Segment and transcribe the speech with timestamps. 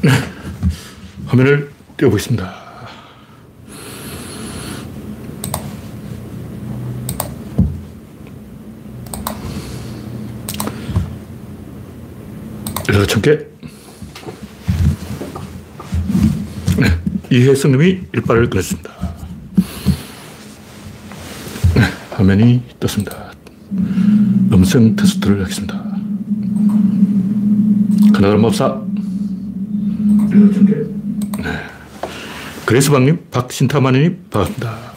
[1.26, 2.60] 화면을 띄워보겠습니다.
[12.88, 13.38] 여섯 천 개.
[16.78, 16.98] 네,
[17.30, 18.90] 이혜성님이 일발을 끊었습니다.
[21.74, 23.32] 네, 화면이 떴습니다.
[24.52, 25.80] 음성 테스트를 하겠습니다.
[28.12, 28.89] 그나마 몹사.
[30.30, 31.66] 네.
[32.66, 34.92] 그레스방님, 박신타마님, 반갑습니다.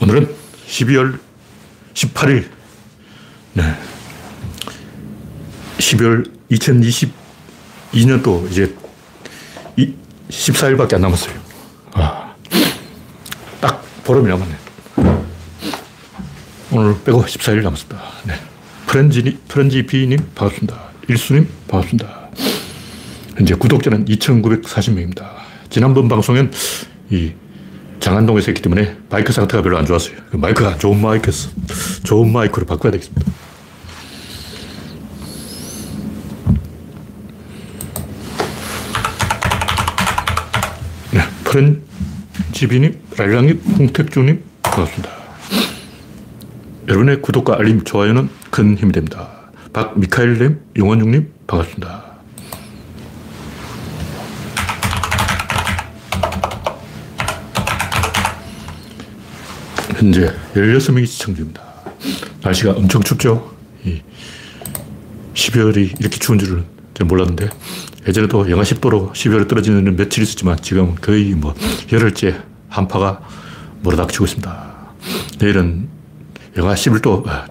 [0.00, 0.34] 오늘은
[0.66, 1.18] 12월
[1.92, 2.48] 18일,
[3.52, 3.62] 네.
[5.78, 8.74] 12월 2022년도 이제
[10.30, 11.34] 14일밖에 안 남았어요.
[11.92, 12.34] 아,
[13.60, 14.56] 딱 보름이 남았네.
[16.72, 18.00] 오늘 빼고 14일 남았습니다.
[18.26, 18.34] 네.
[18.86, 20.80] 프렌지, 프렌지 비님, 반갑습니다.
[21.08, 22.19] 일수님, 반갑습니다.
[23.40, 25.30] 현재 구독자는 2,940명입니다.
[25.70, 26.50] 지난번 방송엔
[27.08, 27.32] 이
[27.98, 30.18] 장안동에서 했기 때문에 마이크 상태가 별로 안 좋았어요.
[30.30, 31.48] 그 마이크가 좋은 마이크였어.
[32.04, 33.32] 좋은 마이크로 바꿔야 되겠습니다.
[41.12, 45.10] 네, 프렌지비님, 라일랑님, 홍택주님, 반갑습니다.
[46.88, 49.30] 여러분의 구독과 알림, 좋아요는 큰 힘이 됩니다.
[49.72, 52.09] 박미카엘님, 용원중님, 반갑습니다.
[60.00, 61.62] 현재 16명이 시청 중입니다.
[62.42, 63.54] 날씨가 엄청 춥죠?
[65.34, 66.64] 12월이 이렇게 추운 줄은
[67.04, 67.50] 몰랐는데,
[68.08, 71.54] 예전에도 영하 10도로 12월에 떨어지는 며칠 있었지만, 지금 거의 뭐,
[71.92, 72.40] 열흘째
[72.70, 73.20] 한파가
[73.82, 74.74] 몰아닥치고 있습니다.
[75.38, 75.90] 내일은
[76.56, 77.46] 영하 11도, 아,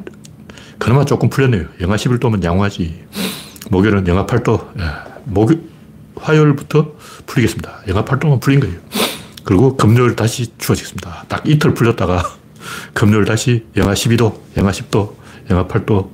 [0.80, 1.66] 그나마 조금 풀렸네요.
[1.82, 3.06] 영하 11도면 양호하지.
[3.70, 4.70] 목요일은 영하 8도,
[5.26, 5.52] 목,
[6.16, 6.94] 화요일부터
[7.28, 7.84] 풀리겠습니다.
[7.90, 8.80] 영하 8도면 풀린 거예요.
[9.44, 11.26] 그리고 금요일 다시 추워지겠습니다.
[11.28, 12.39] 딱 이틀 풀렸다가
[12.94, 15.14] 금요일 다시 영하 12도, 영하 10도,
[15.50, 16.10] 영하 8도.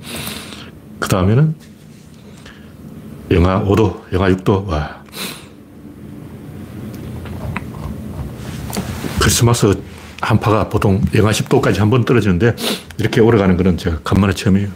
[0.98, 1.54] 그 다음에는
[3.32, 4.66] 영하 5도, 영하 6도.
[4.66, 5.02] 와.
[9.20, 9.80] 크리스마스
[10.20, 12.54] 한파가 보통 영하 10도까지 한 번 떨어지는데
[12.98, 14.68] 이렇게 오래 가는 거는 제가 간만에 처음이에요.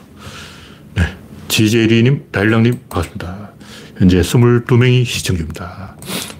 [0.96, 1.02] 네.
[1.48, 3.52] 지제리님, 달랑님, 반갑습니다.
[3.98, 5.96] 현재 22명이 시청 중입니다.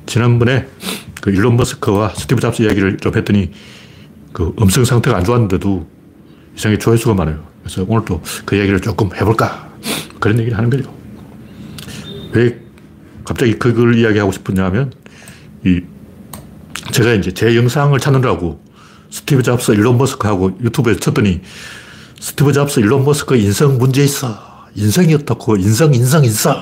[0.07, 0.67] 지난번에
[1.21, 3.53] 그 일론 머스크와 스티브 잡스 이야기를 좀 했더니
[4.33, 5.87] 그 음성 상태가 안 좋았는데도
[6.57, 7.45] 이상하게 조회수가 많아요.
[7.63, 9.71] 그래서 오늘도 그 이야기를 조금 해볼까.
[10.19, 10.93] 그런 얘기를 하는 거죠.
[12.33, 12.61] 왜
[13.25, 14.93] 갑자기 그걸 이야기하고 싶었냐 하면
[15.65, 15.81] 이
[16.93, 18.63] 제가 이제 제 영상을 찾느라고
[19.11, 21.41] 스티브 잡스, 일론 머스크하고 유튜브에 쳤더니
[22.21, 24.51] 스티브 잡스, 일론 머스크 인성 문제 있어.
[24.75, 26.55] 인성이 어떻고, 인성, 인성, 인성.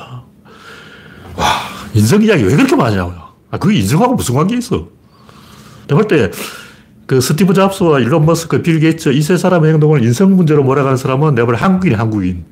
[1.37, 1.47] 와,
[1.93, 3.29] 인성 이야기 왜 그렇게 많이 하냐고요.
[3.51, 4.89] 아, 그게 인성하고 무슨 관계 있어?
[5.87, 6.31] 내가 볼 때,
[7.09, 11.35] 그 스티브 잡스와 일론 머스크, 빌 게이츠 이 세 사람의 행동을 인성 문제로 몰아가는 사람은
[11.35, 12.45] 내가 볼 한국인, 한국인.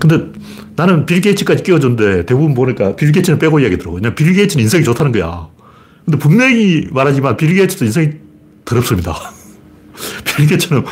[0.00, 0.32] 근데
[0.76, 3.96] 나는 빌 게이츠까지 끼워줬는데 대부분 보니까 빌 게이츠는 빼고 이야기더라고.
[3.96, 5.46] 그냥 빌 게이츠는 인성이 좋다는 거야.
[6.06, 8.12] 근데 분명히 말하지만 빌 게이츠도 인성이
[8.64, 9.14] 더럽습니다.
[10.24, 10.82] 빌 게이츠는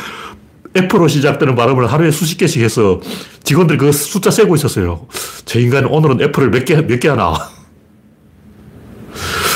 [0.75, 3.01] F로 시작되는 발음을 하루에 수십 개씩 해서
[3.43, 5.07] 직원들이 그 숫자 세고 있었어요.
[5.45, 7.33] 저 인간은 오늘은 F를 몇 개, 몇 개 하나.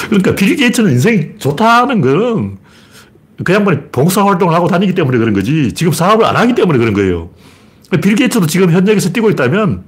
[0.08, 2.58] 그러니까 빌 게이츠는 인성이 좋다는 거는
[3.44, 7.30] 그 양반이 봉사활동을 하고 다니기 때문에 그런 거지 지금 사업을 안 하기 때문에 그런 거예요.
[8.02, 9.86] 빌 게이츠도 지금 현역에서 뛰고 있다면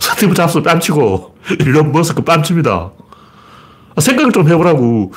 [0.00, 2.92] 스티브 잡스 뺨치고 일론 머스크 뺨칩니다.
[3.98, 5.12] 생각을 좀 해보라고.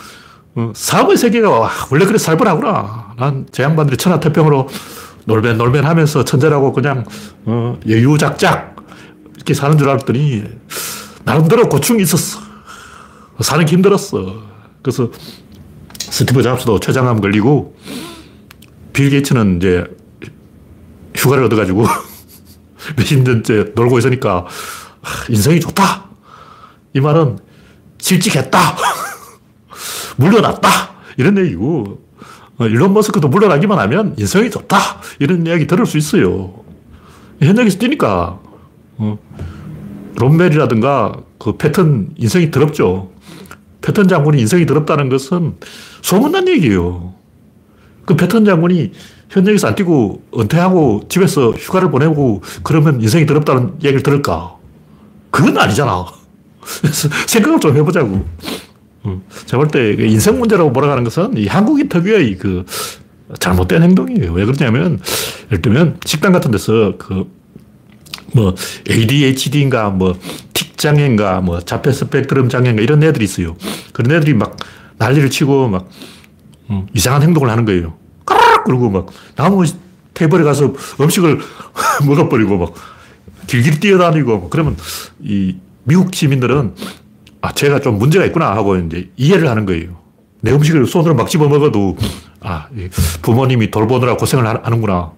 [0.56, 3.13] 어, 사업의 세계가 원래 그래 살벌하구나.
[3.17, 4.67] 난 저 양반들이 천하태평으로
[5.25, 7.06] 놀멘 놀멘 하면서 천재라고 그냥
[7.46, 8.75] 어, 여유작작
[9.35, 10.44] 이렇게 사는 줄 알았더니
[11.23, 12.40] 나름대로 고충이 있었어.
[13.42, 14.44] 사는 게 힘들었어.
[14.82, 15.10] 그래서
[15.98, 17.76] 스티브 잡스도 췌장암 걸리고
[18.94, 19.86] 빌 게이츠는 이제
[21.16, 21.86] 휴가를 얻어가지고
[22.98, 24.46] 몇십 년째 놀고 있으니까
[25.30, 26.10] 인성이 좋다.
[26.94, 27.40] 이 말은
[28.00, 28.59] 실직했다.
[30.18, 30.70] 물러났다.
[31.18, 32.02] 이런 얘기고
[32.58, 34.78] 어, 일론 머스크도 물러나기만 하면 인성이 좋다.
[35.20, 36.53] 이런 이야기 들을 수 있어요.
[37.42, 38.40] 현역에서 뛰니까
[38.97, 39.18] 어,
[40.18, 43.09] 롬멜이라든가 그 패턴 인성이 더럽죠.
[43.81, 45.55] 패턴 장군이 인성이 더럽다는 것은
[46.02, 47.14] 소문난 얘기예요.
[48.05, 48.91] 그 패턴 장군이
[49.29, 54.55] 현역에서 안 뛰고 은퇴하고 집에서 휴가를 보내고 그러면 인생이 더럽다는 얘기를 들을까?
[55.31, 56.05] 그건 아니잖아.
[57.28, 58.26] 생각을 좀 해보자고.
[59.46, 62.66] 제가 볼 때 인생 문제라고 몰아가는 것은 이 한국인 특유의 그
[63.40, 64.34] 잘못된 행동이에요.
[64.34, 64.99] 왜 그러냐면,
[65.47, 67.40] 예를 들면 식당 같은 데서 그
[68.34, 68.53] 뭐
[68.90, 70.17] ADHD인가 뭐
[70.53, 73.55] 틱, 장애인가, 뭐, 자폐 스펙트럼 장애인가, 이런 애들이 있어요.
[73.93, 74.58] 그런 애들이 막
[74.97, 75.90] 난리를 치고 막,
[76.72, 77.93] 음, 이상한 행동을 하는 거예요.
[78.26, 78.64] 까르륵!
[78.64, 79.64] 그러고 막, 나무
[80.14, 81.40] 테이블에 가서 음식을
[82.08, 82.73] 먹어버리고 막,
[83.46, 84.76] 길길이 뛰어다니고, 그러면
[85.22, 86.76] 이 미국 시민들은
[87.41, 89.97] 아, 제가 좀 문제가 있구나 하고 이제 이해를 하는 거예요.
[90.41, 91.97] 내 음식을 손으로 막 집어 먹어도
[92.41, 92.67] 아,
[93.22, 95.11] 부모님이 돌보느라 고생을 하는구나.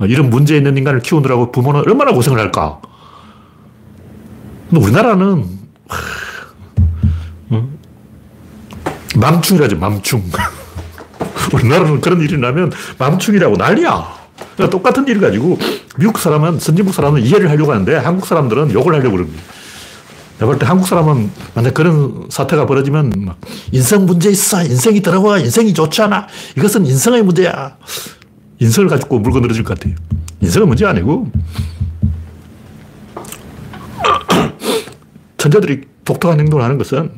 [0.00, 2.80] 이런 문제 있는 인간을 키우느라고 부모는 얼마나 고생을 할까.
[4.68, 5.44] 근데 우리나라는
[7.50, 7.68] 어?
[9.16, 10.22] 망충이라죠, 망충.
[11.52, 14.16] 우리나라는 그런 일이 나면 망충이라고 난리야.
[14.54, 15.58] 그러니까 똑같은 일을 가지고
[15.96, 19.28] 미국 사람은, 선진국 사람은 이해를 하려고 하는데 한국 사람들은 욕을 하려고 거예요.
[20.38, 23.38] 내가 볼 때 한국 사람은 만약 그런 사태가 벌어지면 막
[23.72, 24.62] 인성 문제 있어.
[24.62, 25.38] 인생이 더러워.
[25.38, 26.26] 인생이 좋지 않아.
[26.58, 27.76] 이것은 인성의 문제야.
[28.58, 29.94] 인성을 가지고 물건 늘어질 것 같아요.
[30.42, 31.30] 인성은 문제 아니고
[35.46, 37.10] 천재들이 독특한 행동을 하는 것은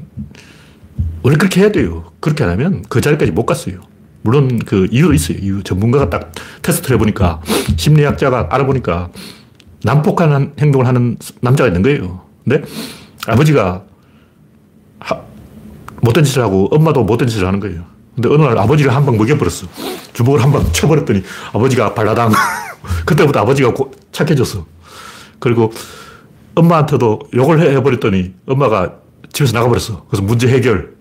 [1.22, 2.12] 원래 그렇게 해야 돼요.
[2.20, 3.80] 그렇게 안 하면 그 자리까지 못 갔어요.
[4.22, 5.38] 물론 그 이유도 있어요.
[5.38, 5.62] 이유.
[5.62, 6.32] 전문가가 딱
[6.62, 7.40] 테스트를 해보니까
[7.76, 9.08] 심리학자가 알아보니까
[9.84, 12.20] 난폭한 행동을 하는 남자가 있는 거예요.
[12.44, 12.62] 근데
[13.26, 13.84] 아버지가
[15.00, 15.20] 하,
[16.02, 17.84] 못된 짓을 하고 엄마도 못된 짓을 하는 거예요.
[18.14, 19.69] 근데 어느 날 아버지를 한 방 먹여버렸어.
[20.12, 21.22] 주먹을 한 방 쳐버렸더니
[21.54, 22.32] 아버지가 발라당.
[23.06, 24.66] 그때부터 아버지가 고, 착해졌어.
[25.38, 25.72] 그리고
[26.58, 28.94] 엄마한테도 욕을 해버렸더니 엄마가
[29.32, 30.06] 집에서 나가버렸어.
[30.08, 30.94] 그래서 문제 해결.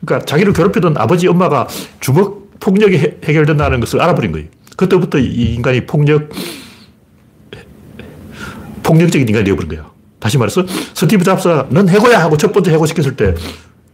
[0.00, 1.66] 그러니까 자기를 괴롭히던 아버지, 엄마가
[2.00, 4.48] 주먹 폭력이 해, 결된다는 것을 알아버린 거예요.
[4.76, 6.28] 그때부터 이 인간이 폭력,
[8.82, 9.90] 폭력적인 인간이 되어버린 거야.
[10.18, 10.64] 다시 말해서
[10.94, 13.34] 스티브 잡스가 넌 해고야 하고 첫 번째 해고시켰을 때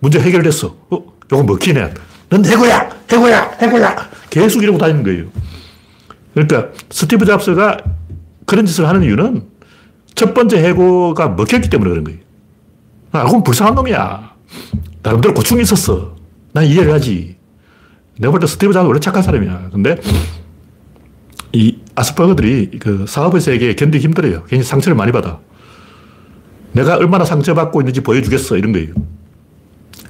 [0.00, 0.74] 문제 해결됐어.
[0.90, 1.04] 어?
[1.32, 1.94] 요거 먹히네.
[2.30, 2.90] 넌 해고야!
[3.10, 3.50] 해고야!
[3.60, 4.10] 해고야!
[4.30, 5.26] 계속 이러고 다니는 거예요.
[6.32, 7.78] 그러니까 스티브 잡스가
[8.46, 9.44] 그런 짓을 하는 이유는
[10.14, 12.18] 첫 번째 해고가 먹혔기 때문에 그런 거예요.
[13.12, 14.34] 알고 보면 불쌍한 놈이야.
[15.02, 16.14] 나름대로 고충이 있었어.
[16.52, 17.36] 난 이해를 하지.
[18.18, 19.70] 내가 볼 때 스티브 잡스 원래 착한 사람이야.
[19.72, 20.00] 근데
[21.52, 24.42] 이 아스퍼거들이 그 사업의 세계에 견디기 힘들어요.
[24.44, 25.40] 굉장히 상처를 많이 받아.
[26.72, 28.56] 내가 얼마나 상처받고 있는지 보여주겠어.
[28.56, 28.94] 이런 거예요.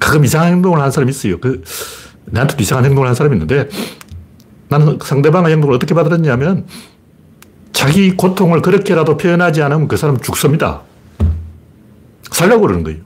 [0.00, 1.38] 가끔 이상한 행동을 하는 사람이 있어요.
[1.40, 1.62] 그,
[2.26, 3.68] 나한테도 이상한 행동을 하는 사람이 있는데
[4.68, 6.66] 나는 상대방의 행동을 어떻게 받아들였냐면
[7.84, 10.80] 자기 고통을 그렇게라도 표현하지 않으면 그 사람 죽습니다.
[12.30, 13.00] 살려고 그러는 거예요.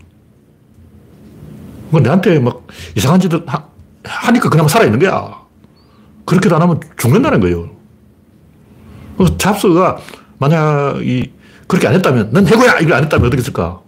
[1.91, 2.65] 뭐 내한테 막
[2.97, 3.65] 이상한 짓을 하,
[4.05, 5.37] 하니까 그냥 살아있는 거야.
[6.27, 7.71] 그렇게도 안 하면 죽는다는 거예요.
[9.37, 9.99] 잡스가
[10.39, 11.29] 만약 이
[11.67, 12.79] 그렇게 안 했다면, 넌 해고야!
[12.79, 13.81] 이걸 안 했다면 어떻게 했을까?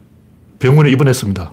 [0.59, 1.53] 병원에 입원했습니다.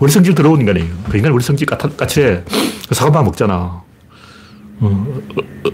[0.00, 0.94] 우리 성질 들어온 인간이에요.
[1.08, 2.44] 그 인간이 우리 성질 까칠해.
[2.92, 3.82] 사과만 먹잖아.
[4.80, 5.22] 어,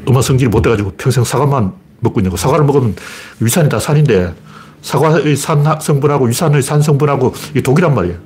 [0.06, 2.37] 엄마 성질이 못 돼가지고 평생 사과만 먹고 있냐고.
[2.37, 2.94] 사과를 먹으면
[3.41, 4.35] 위산이 다 산인데,
[4.82, 8.19] 사과의 산 성분하고 위산의 산 성분하고 이 독이란 말이에요.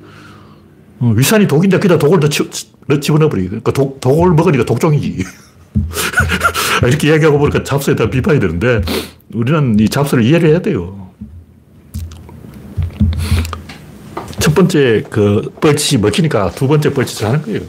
[0.99, 3.49] 어, 위산이 독인데 그다 독을 더 집어넣어버리게.
[3.49, 5.23] 그러니까 독, 독을 먹으니까 독종이지.
[6.87, 8.81] 이렇게 이야기하고 보니까 잡스에 대한 비판이 되는데,
[9.33, 11.05] 우리는 이 잡스를 이해를 해야 돼요.
[14.39, 17.61] 첫 번째 그 뻘짓이 먹히니까 두 번째 뻘짓을 하는 거예요.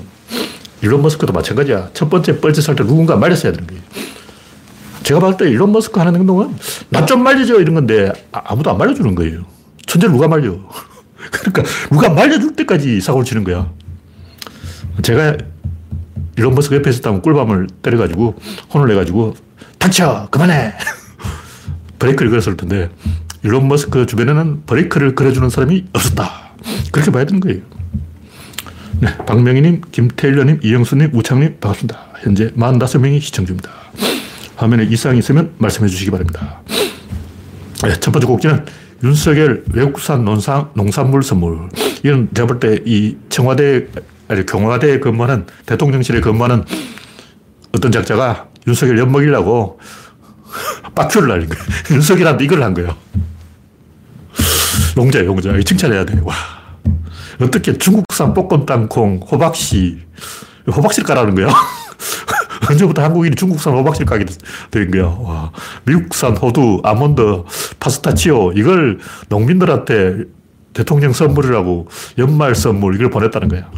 [0.82, 1.90] 일론 머스크도 마찬가지야.
[1.94, 3.82] 첫 번째 뻘짓 할때 누군가 말렸어야 되는 거예요.
[5.06, 6.56] 제가 봤을 때 일론 머스크 하는 행동은
[6.88, 9.44] 나 좀 말려줘 이런 건데 아, 아무도 안 말려주는 거예요.
[9.86, 10.58] 천재를 누가 말려.
[11.30, 13.70] 그러니까 누가 말려줄 때까지 사고를 치는 거야.
[15.02, 15.36] 제가
[16.36, 18.34] 일론 머스크 옆에 있었다면 꿀밤을 때려가지고
[18.74, 19.36] 혼을 내가지고
[19.78, 20.74] 닥쳐 그만해
[22.00, 22.90] 브레이크를 걸었을 텐데
[23.44, 26.50] 일론 머스크 주변에는 브레이크를 걸어주는 사람이 없었다.
[26.90, 27.60] 그렇게 봐야 되는 거예요.
[28.98, 31.98] 네, 박명희님, 김태일러님, 이영수님, 우창님 반갑습니다.
[32.22, 33.70] 현재 45명이 시청 중입니다.
[34.56, 36.60] 화면에 이상이 있으면 말씀해 주시기 바랍니다.
[37.82, 38.64] 네, 첫 번째 곡지는
[39.04, 41.68] 윤석열 외국산 농산, 농산물 선물.
[42.02, 43.86] 이건 제가 볼 때 이 청와대,
[44.28, 46.64] 아니 경화대에 근무하는 대통령실에 근무하는
[47.72, 49.78] 어떤 작자가 윤석열 엿먹이려고
[50.94, 51.62] 빡큐를 날린 거예요.
[51.92, 52.96] 윤석열한테 이걸 한 거예요.
[54.96, 55.52] 용자, 용자.
[55.60, 56.18] 칭찬해야 돼.
[56.24, 56.34] 와.
[57.38, 59.98] 어떻게 중국산 볶음 땅콩, 호박씨,
[60.74, 61.48] 호박씨를 까라는 거야?
[62.70, 64.26] 언제부터 한국인이 중국산 호박씨를 까게
[64.70, 65.04] 된 거야?
[65.06, 65.52] 와.
[65.84, 67.42] 미국산 호두, 아몬드,
[67.80, 68.98] 파스타치오, 이걸
[69.28, 70.24] 농민들한테
[70.72, 73.70] 대통령 선물이라고 연말 선물, 이걸 보냈다는 거야.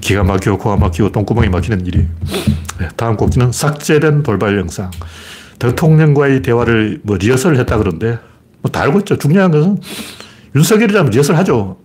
[0.00, 2.06] 기가 막히고, 코가 막히고, 똥구멍이 막히는 일이.
[2.78, 4.90] 네, 다음 곡지는 삭제된 돌발 영상.
[5.58, 8.18] 대통령과의 대화를 뭐 리허설을 했다 그러는데,
[8.62, 9.16] 뭐 다 알고 있죠.
[9.16, 9.78] 중요한 것은
[10.54, 11.78] 윤석열이라면 리허설 하죠.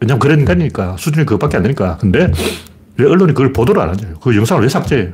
[0.00, 0.96] 왜냐면 그런 인간이니까.
[0.98, 1.96] 수준이 그것밖에 안 되니까.
[1.98, 2.32] 근데 왜
[3.04, 4.08] 언론이 그걸 보도를 안 하죠?
[4.20, 5.12] 그 영상을 왜 삭제해요?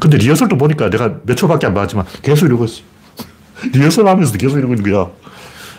[0.00, 2.82] 근데 리허설도 보니까 내가 몇 초밖에 안 봤지만 계속 이러고 있어.
[3.72, 5.10] 리허설 하면서도 계속 이러고 있는 거야.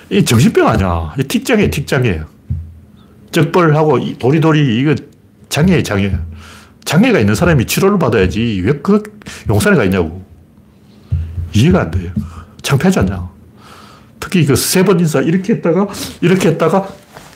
[0.09, 1.13] 이 정신병 아니야.
[1.19, 2.25] 이 틱장이에요, 틱장이에요.
[3.31, 4.95] 적벌하고 도리도리, 이거
[5.49, 6.15] 장애에 장애.
[6.85, 8.61] 장애가 있는 사람이 치료를 받아야지.
[8.65, 9.01] 왜 그
[9.49, 10.23] 용산에 가 있냐고.
[11.53, 12.11] 이해가 안 돼요.
[12.61, 13.29] 창피하지 않냐.
[14.19, 15.87] 특히 그 세 번 인사 이렇게 했다가,
[16.21, 16.87] 이렇게 했다가,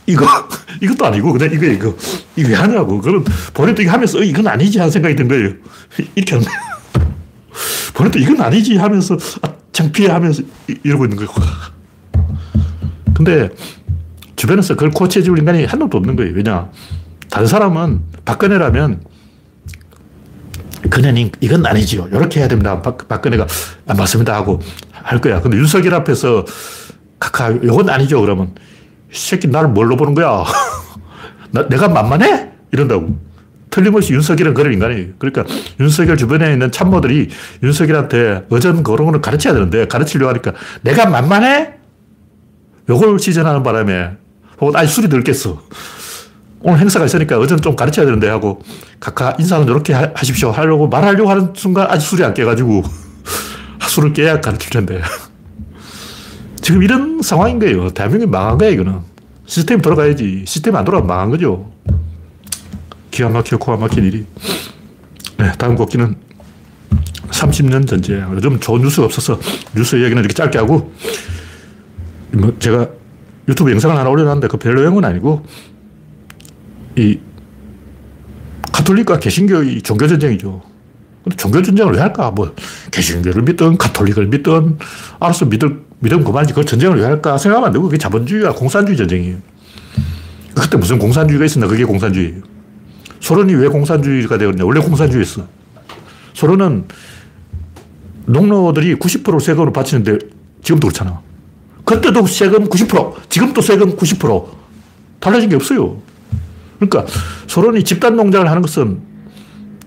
[0.08, 0.26] 이거,
[0.82, 1.96] 이것도 아니고, 그냥 이거, 이거,
[2.36, 3.00] 이거 왜 하냐고.
[3.02, 3.24] 그럼
[3.54, 5.52] 본인도 이거 하면서, 어, 이건 아니지 하는 생각이 든 거예요.
[6.16, 6.48] 이렇게 하는.
[7.94, 10.42] 본인도 이건 아니지 하면서, 아, 창피해 하면서
[10.84, 11.32] 이러고 있는 거예요.
[13.14, 13.50] 근데
[14.36, 16.34] 주변에서 그걸 코치해 줄 인간이 한 놈도 없는 거예요.
[16.34, 16.70] 왜냐.
[17.30, 19.02] 다른 사람은 박근혜라면
[20.90, 22.08] 그녀님, 이건 아니지요.
[22.12, 22.82] 이렇게 해야 됩니다.
[22.82, 23.48] 박, 박근혜가,
[23.88, 24.36] 아, 맞습니다.
[24.36, 24.62] 하고
[24.92, 25.42] 할 거야.
[25.42, 26.46] 근데 윤석열 앞에서
[27.20, 28.22] 카카, 이건 아니죠.
[28.22, 28.77] 그러면 이
[29.12, 30.44] 새끼 나를 뭘로 보는 거야?
[31.52, 32.52] 나, 내가 만만해?
[32.72, 33.18] 이런다고.
[33.70, 35.08] 틀림없이 윤석열은 그런 인간이에요.
[35.20, 35.44] 그러니까
[35.80, 37.30] 윤석열 주변에 있는 참모들이
[37.62, 41.74] 윤석열한테 어전 그런 가르쳐야 되는데 가르치려고 하니까 내가 만만해?
[42.90, 44.12] 요걸 시전하는 바람에
[44.60, 45.62] 혹은 아니 술이 들겠어.
[46.62, 48.62] 오늘 행사가 있으니까 어제는 좀 가르쳐야 되는데 하고
[49.00, 52.84] 각하 인사는 이렇게 하, 십시오 하려고 말하려고 하는 순간 아직 술이 안 깨가지고
[53.88, 55.02] 술을 깨야 가르칠 텐데
[56.68, 57.92] 지금 이런 상황인 거예요.
[57.92, 59.00] 대한민국이 망한 거야 이거는.
[59.46, 60.44] 시스템 돌아가야지.
[60.46, 61.72] 시스템 안 돌아가면 망한 거죠.
[63.10, 64.26] 기가 막혀 코가 막힌 일이.
[65.38, 66.14] 네, 다음 곡기는
[67.30, 68.30] 30년 전쟁.
[68.34, 69.40] 요즘 좋은 뉴스가 없어서
[69.78, 70.94] 뉴스 이야기는 이렇게 짧게 하고
[72.34, 72.90] 뭐 제가
[73.48, 75.46] 유튜브 영상을 하나 올려놨는데 그 별로 영은 아니고
[76.98, 77.18] 이
[78.74, 80.62] 카톨릭과 개신교의 종교전쟁이죠.
[81.24, 82.32] 근데 종교전쟁을 왜 할까?
[82.32, 82.54] 뭐,
[82.92, 84.78] 개신교를 믿든, 카톨릭을 믿든,
[85.20, 86.54] 알아서 믿을, 믿으면 그만이지.
[86.54, 87.38] 그걸 전쟁을 왜 할까?
[87.38, 89.38] 생각하면 안 되고, 그게 자본주의와 공산주의 전쟁이에요.
[90.56, 91.68] 그때 무슨 공산주의가 있었나?
[91.68, 92.42] 그게 공산주의예요.
[93.20, 94.64] 소련이 왜 공산주의가 되었냐?
[94.66, 95.48] 원래 공산주의였어.
[96.34, 96.86] 소련은
[98.26, 100.18] 농노들이 90% 세금을 바치는데
[100.62, 101.22] 지금도 그렇잖아.
[101.86, 104.46] 그때도 세금 90%, 지금도 세금 90%.
[105.20, 106.02] 달라진 게 없어요.
[106.80, 107.06] 그러니까
[107.48, 109.00] 소련이 집단 농장을 하는 것은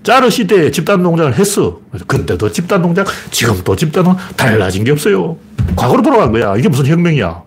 [0.03, 1.79] 짜르 시대에 집단 농장을 했어.
[2.07, 5.37] 그때도 집단 농장, 지금도 집단 농장, 달라진 게 없어요.
[5.75, 6.55] 과거로 돌아간 거야.
[6.57, 7.43] 이게 무슨 혁명이야.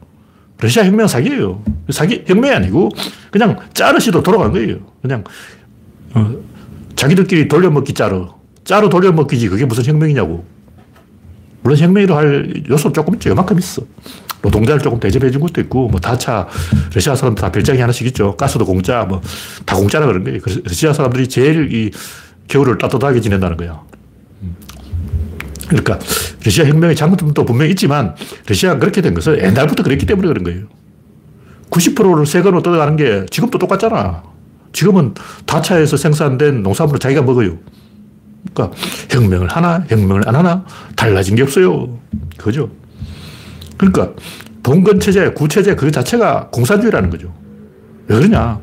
[0.60, 1.62] 러시아 혁명 사기예요.
[1.90, 2.90] 사기, 혁명이 아니고
[3.30, 4.78] 그냥 짜르시도 돌아간 거예요.
[5.02, 5.24] 그냥
[6.14, 6.34] 어,
[6.96, 8.26] 자기들끼리 돌려먹기 짜르.
[8.64, 10.44] 짜르 돌려먹기지 그게 무슨 혁명이냐고.
[11.62, 13.30] 물론 혁명이라 할 요소 조금 있죠.
[13.30, 13.82] 요만큼 있어.
[14.42, 16.46] 노동자를 조금 대접해 준 것도 있고, 뭐 다차,
[16.94, 18.36] 러시아 사람들 다 별장이 하나씩 있죠.
[18.36, 19.22] 가스도 공짜, 뭐,
[19.64, 20.38] 다 공짜라 그런 거예요.
[20.64, 21.90] 러시아 사람들이 제일 이
[22.48, 23.80] 겨울을 따뜻하게 지낸다는 거야.
[25.64, 25.68] 음.
[25.68, 25.98] 그러니까,
[26.44, 28.14] 러시아 혁명의 장점도 분명히 있지만,
[28.46, 30.66] 러시아가 그렇게 된 것은 옛날부터 그랬기 때문에 그런 거예요.
[31.70, 34.22] 90%를 세금으로 뜯어가는 게 지금도 똑같잖아.
[34.72, 35.14] 지금은
[35.46, 37.58] 다차에서 생산된 농산물을 자기가 먹어요.
[38.52, 38.76] 그러니까
[39.10, 40.64] 혁명을 하나, 혁명을 안 하나
[40.96, 41.98] 달라진 게 없어요.
[42.36, 42.70] 그죠?
[43.76, 44.12] 그러니까
[44.62, 47.34] 봉건 체제, 구체제 그 자체가 공산주의라는 거죠.
[48.06, 48.60] 왜 그러냐?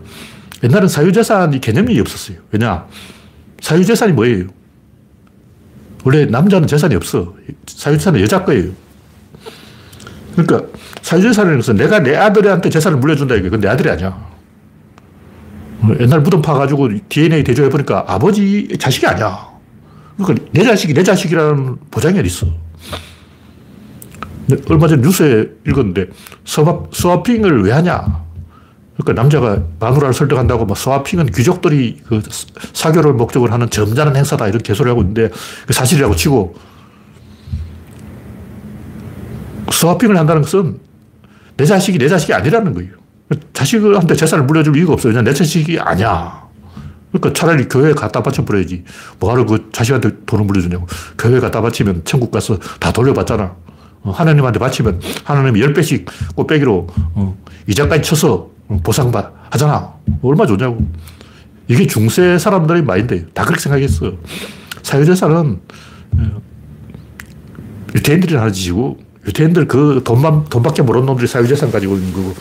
[0.64, 2.38] 옛날엔 사유재산이 개념이 없었어요.
[2.52, 2.86] 왜냐?
[3.62, 4.46] 사유재산이 뭐예요?
[6.04, 7.34] 원래 남자는 재산이 없어.
[7.68, 8.72] 사유재산은 여자 거예요.
[10.36, 10.64] 그러니까
[11.02, 13.50] 사유재산이라는 것은 내가 내 아들한테 재산을 물려준다 이게.
[13.50, 14.32] 내 아들이 아니야.
[16.00, 19.50] 옛날 무덤 파가지고 DNA 대조해보니까 아버지 자식이 아니야.
[20.18, 22.48] 그러니까 내 자식이 내 자식이라는 보장이 어디 있어.
[24.70, 26.08] 얼마 전에 뉴스에 읽었는데
[26.46, 28.22] 스와, 스와핑을 왜 하냐.
[28.98, 32.22] 그러니까 남자가 마누라를 설득한다고 막 스와핑은 귀족들이 그
[32.74, 35.30] 사교를 목적으로 하는 점잖은 행사다 이렇게 개소리 하고 있는데
[35.66, 36.56] 그 사실이라고 치고
[39.72, 40.80] 스와핑을 한다는 것은
[41.58, 42.92] 내 자식이 내 자식이 아니라는 거예요.
[43.54, 45.14] 자식한테 재산을 물려줄 이유가 없어요.
[45.14, 46.42] 그냥 내 자식이 아니야.
[47.12, 48.84] 그러니까 차라리 교회에 갖다 바쳐버려야지.
[49.20, 50.88] 뭐하러 그 자식한테 돈을 물려주냐고.
[51.18, 53.56] 교회에 갖다 바치면 천국 가서 다 돌려받잖아.
[54.04, 56.06] 어, 하나님한테 바치면 하나님이 10배씩
[56.36, 58.50] 꽃배기로 어, 이자까지 쳐서
[58.84, 59.12] 보상
[59.50, 59.94] 하잖아.
[60.22, 60.80] 얼마 좋냐고.
[61.68, 63.26] 이게 중세 사람들의 마인드예요.
[63.34, 64.14] 다 그렇게 생각했어.
[64.82, 65.60] 사회재산은
[66.18, 66.42] 어,
[67.96, 72.34] 유태인들이 하는 짓이고 유태인들 그 돈만, 돈밖에 모르는 놈들이 사회재산 가지고 있는 거고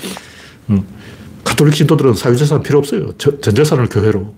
[1.44, 3.12] 가톨릭 신도들은 사회재산 필요 없어요.
[3.18, 4.34] 전 재산을 교회로.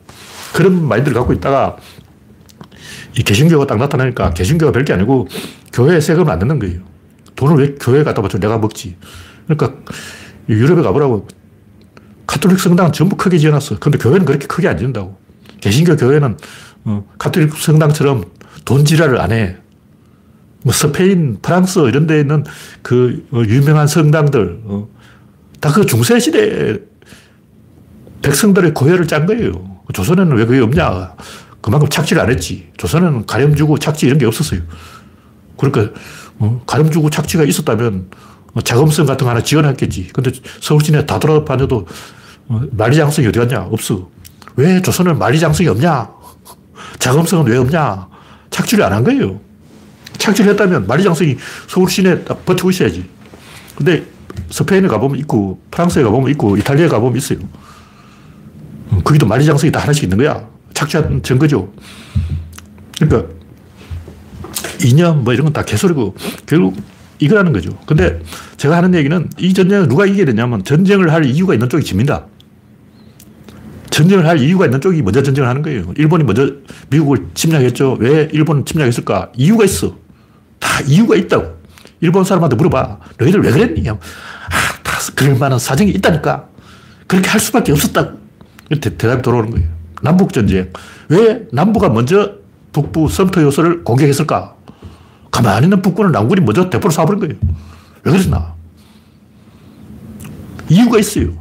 [0.55, 1.77] 그런 마인드를 갖고 있다가
[3.17, 5.29] 이 개신교가 딱 나타나니까 개신교가 별게 아니고
[5.73, 6.81] 교회에 세금을 안 내는 거예요.
[7.43, 8.97] 돈을 왜 교회에 갖다 바쳐 내가 먹지.
[9.47, 9.75] 그러니까
[10.49, 11.27] 유럽에 가보라고
[12.25, 13.81] 카톨릭 성당은 전부 크게 지어놨어.
[13.81, 15.19] 근데 교회는 그렇게 크게 안 지은다고.
[15.61, 16.37] 개신교 교회는
[16.85, 18.25] 어, 카톨릭 성당처럼
[18.65, 19.57] 돈 지랄을 안 해.
[20.63, 22.45] 뭐 스페인, 프랑스 이런 데 있는
[22.83, 24.89] 그 어, 유명한 성당들 어,
[25.61, 26.79] 다그 중세 시대
[28.23, 29.81] 백성들의 고혈을 짠 거예요.
[29.93, 31.17] 조선에는 왜 그게 없냐.
[31.61, 32.71] 그만큼 착지를 안 했지.
[32.77, 34.61] 조선에는 가렴 주고 착지 이런 게 없었어요.
[35.59, 35.93] 그러니까
[36.39, 36.63] 어?
[36.67, 38.11] 가름 주고 착취가 있었다면
[38.53, 40.09] 뭐 자금성 같은 거 하나 지원했겠지.
[40.13, 41.87] 근데 서울 시내 다 돌아다녀도
[42.49, 43.63] 어, 만리장성이 어디 갔냐?
[43.71, 44.09] 없어.
[44.57, 46.11] 왜 조선은 만리장성이 없냐?
[46.99, 48.09] 자금성은 왜 없냐?
[48.51, 49.41] 착취를 안 한 거예요.
[50.19, 51.37] 착취를 했다면 만리장성이
[51.69, 53.09] 서울 시내 딱 버티고 있어야지.
[53.75, 54.05] 근데
[54.51, 57.39] 스페인에 가보면 있고, 프랑스에 가보면 있고, 이탈리아에 가보면 있어요.
[58.93, 60.47] 음, 거기도 만리장성이 다 하나씩 있는 거야.
[60.75, 61.73] 착취한 증거죠.
[63.01, 63.33] 그러니까,
[64.85, 66.15] 이념 뭐 이런 건 다 개소리고,
[66.47, 66.77] 결국
[67.19, 67.71] 이거라는 거죠.
[67.87, 68.21] 근데
[68.57, 72.27] 제가 하는 얘기는 이 전쟁을 누가 이겨야 되냐면 전쟁을 할 이유가 있는 쪽이 집니다.
[73.91, 75.93] 전쟁을 할 이유가 있는 쪽이 먼저 전쟁을 하는 거예요.
[75.97, 76.51] 일본이 먼저
[76.91, 77.99] 미국을 침략했죠.
[78.01, 79.31] 왜 일본을 침략했을까?
[79.37, 79.97] 이유가 있어.
[80.59, 81.61] 다 이유가 있다고.
[82.01, 82.99] 일본 사람한테 물어봐.
[83.19, 83.89] 너희들 왜 그랬니?
[83.91, 83.95] 아,
[84.83, 86.49] 다 그럴 만한 사정이 있다니까.
[87.07, 88.19] 그렇게 할 수밖에 없었다고.
[88.81, 89.69] 대, 답이 돌아오는 거예요.
[90.01, 90.73] 남북전쟁.
[91.11, 92.33] 왜 남부가 먼저
[92.73, 94.55] 북부 섬터 요소를 공격했을까?
[95.33, 97.35] 가만히 있는 북군을 남군이 먼저 대포를 쏴버린 거예요.
[98.05, 98.55] 왜 그랬나?
[100.69, 101.33] 이유가 있어요.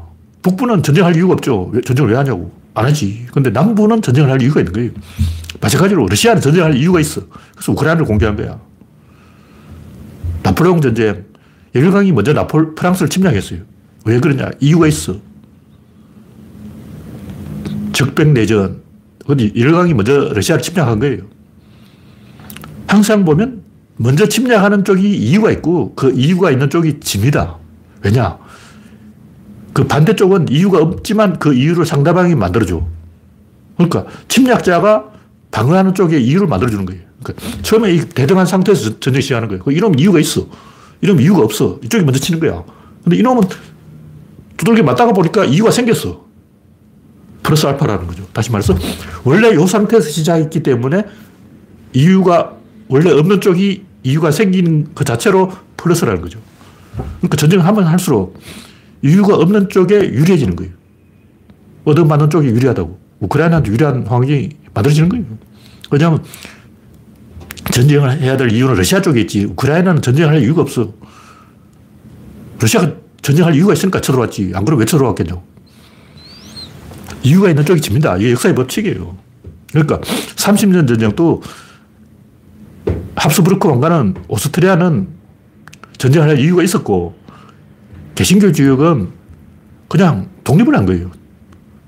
[0.42, 1.72] 북부는 전쟁할 이유가 없죠.
[1.86, 2.52] 전쟁을 왜 하냐고.
[2.74, 3.28] 안 하지.
[3.34, 4.92] 근데 남부는 전쟁을 할 이유가 있는 거예요.
[5.60, 7.22] 마찬가지로 러시아는 전쟁할 이유가 있어.
[7.54, 8.60] 그래서 우크라이나를 공개한 거야.
[10.42, 11.26] 나폴레옹 전쟁.
[11.76, 13.60] 열강이 먼저 나폴, 프랑스를 침략했어요.
[14.06, 14.50] 왜 그러냐?
[14.60, 15.16] 이유가 있어.
[17.94, 18.82] 적백내전.
[19.30, 21.24] 열강이 먼저 러시아를 침략한 거예요.
[22.88, 23.61] 항상 보면
[24.02, 27.58] 먼저 침략하는 쪽이 이유가 있고 그 이유가 있는 쪽이 집니다.
[28.02, 28.40] 왜냐?
[29.74, 32.84] 그 반대쪽은 이유가 없지만 그 이유를 상대방이 만들어줘.
[33.78, 35.12] 그러니까 침략자가
[35.52, 37.04] 방어하는 쪽에 이유를 만들어주는 거예요.
[37.22, 39.64] 그러니까 처음에 이 대등한 상태에서 전쟁 시작하는 거예요.
[39.64, 40.48] 그 이놈 이유가 있어.
[41.02, 41.80] 이놈 이유가 없어.
[41.84, 42.64] 이쪽이 먼저 치는 거야.
[43.04, 43.44] 근데 이놈은
[44.58, 46.26] 두들겨 맞다가 보니까 이유가 생겼어.
[47.44, 48.26] 플러스 알파라는 거죠.
[48.34, 48.76] 다시 말해서
[49.24, 51.04] 원래 이 상태에서 시작했기 때문에
[51.94, 52.54] 이유가
[52.88, 56.40] 원래 없는 쪽이 이유가 생기는 그 자체로 플러스라는 거죠.
[56.96, 58.40] 그러니까 전쟁을 하면 할수록
[59.02, 60.72] 이유가 없는 쪽에 유리해지는 거예요.
[61.86, 63.00] 얻어맞는 쪽이 유리하다고.
[63.22, 65.26] 우크라이나한테 유리한 환경이 만들어지는 거예요.
[65.92, 66.24] 왜냐하면
[67.72, 69.46] 전쟁을 해야 될 이유는 러시아 쪽에 있지.
[69.46, 70.94] 우크라이나는 전쟁을 할 이유가 없어.
[72.60, 74.52] 러시아가 전쟁할 이유가 있으니까 쳐들어왔지.
[74.56, 75.44] 안 그러면 왜 쳐들어왔겠냐고.
[77.24, 78.18] 이유가 있는 쪽이 집니다.
[78.18, 79.16] 이게 역사의 법칙이에요.
[79.72, 81.42] 그러니까 30년 전쟁도
[83.22, 85.08] 합스부르크 왕가는 오스트리아는
[86.00, 87.14] 전쟁을 할 이유가 있었고
[88.16, 89.10] 개신교 지역은
[89.88, 91.12] 그냥 독립을 한 거예요.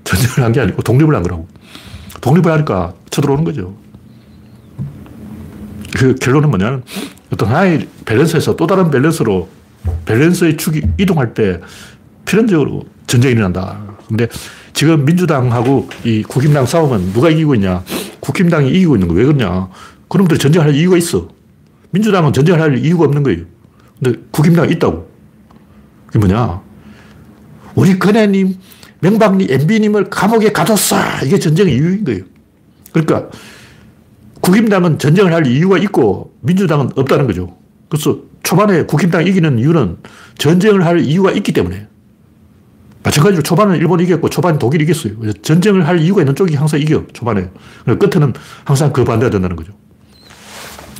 [0.04, 1.48] 전쟁을 한 게 아니고 독립을 한 거라고.
[2.20, 3.74] 독립을 하니까 쳐들어오는 거죠.
[5.96, 6.84] 그 결론은 뭐냐면
[7.32, 9.48] 어떤 하나의 밸런스에서 또 다른 밸런스로
[10.06, 11.60] 밸런스의 축이 이동할 때
[12.26, 13.80] 필연적으로 전쟁이 일어난다.
[14.06, 14.28] 근데
[14.72, 17.82] 지금 민주당하고 이 국힘당 싸우면 누가 이기고 있냐?
[18.20, 19.14] 국힘당이 이기고 있는 거.
[19.14, 19.68] 왜 그러냐?
[20.14, 21.26] 그놈들 전쟁할 이유가 있어.
[21.90, 23.46] 민주당은 전쟁을 할 이유가 없는 거예요.
[24.00, 25.10] 근데 국힘당이 있다고.
[26.06, 26.62] 그게 뭐냐?
[27.74, 28.54] 우리 근혜님,
[29.00, 30.76] 명박님, MB님을 감옥에 가뒀어.
[31.26, 32.22] 이게 전쟁의 이유인 거예요.
[32.92, 33.28] 그러니까
[34.40, 37.56] 국힘당은 전쟁을 할 이유가 있고 민주당은 없다는 거죠.
[37.88, 39.96] 그래서 초반에 국힘당이 이기는 이유는
[40.38, 41.88] 전쟁을 할 이유가 있기 때문에.
[43.02, 45.32] 마찬가지로 초반은 일본이 이겼고 초반에 독일이 이겼어요.
[45.42, 47.50] 전쟁을 할 이유가 있는 쪽이 항상 이겨, 초반에.
[47.84, 48.32] 끝에는
[48.64, 49.72] 항상 그 반대가 된다는 거죠.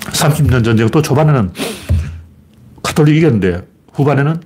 [0.05, 1.53] 30년 전쟁도 초반에는
[2.83, 4.41] 카톨릭이 이겼는데 후반에는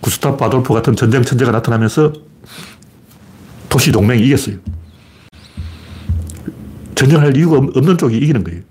[0.00, 2.12] 구스타프 아돌프 같은 전쟁 천재가 나타나면서
[3.68, 4.56] 도시 동맹이 이겼어요.
[6.94, 8.62] 전쟁할 이유가 없는 쪽이 이기는 거예요.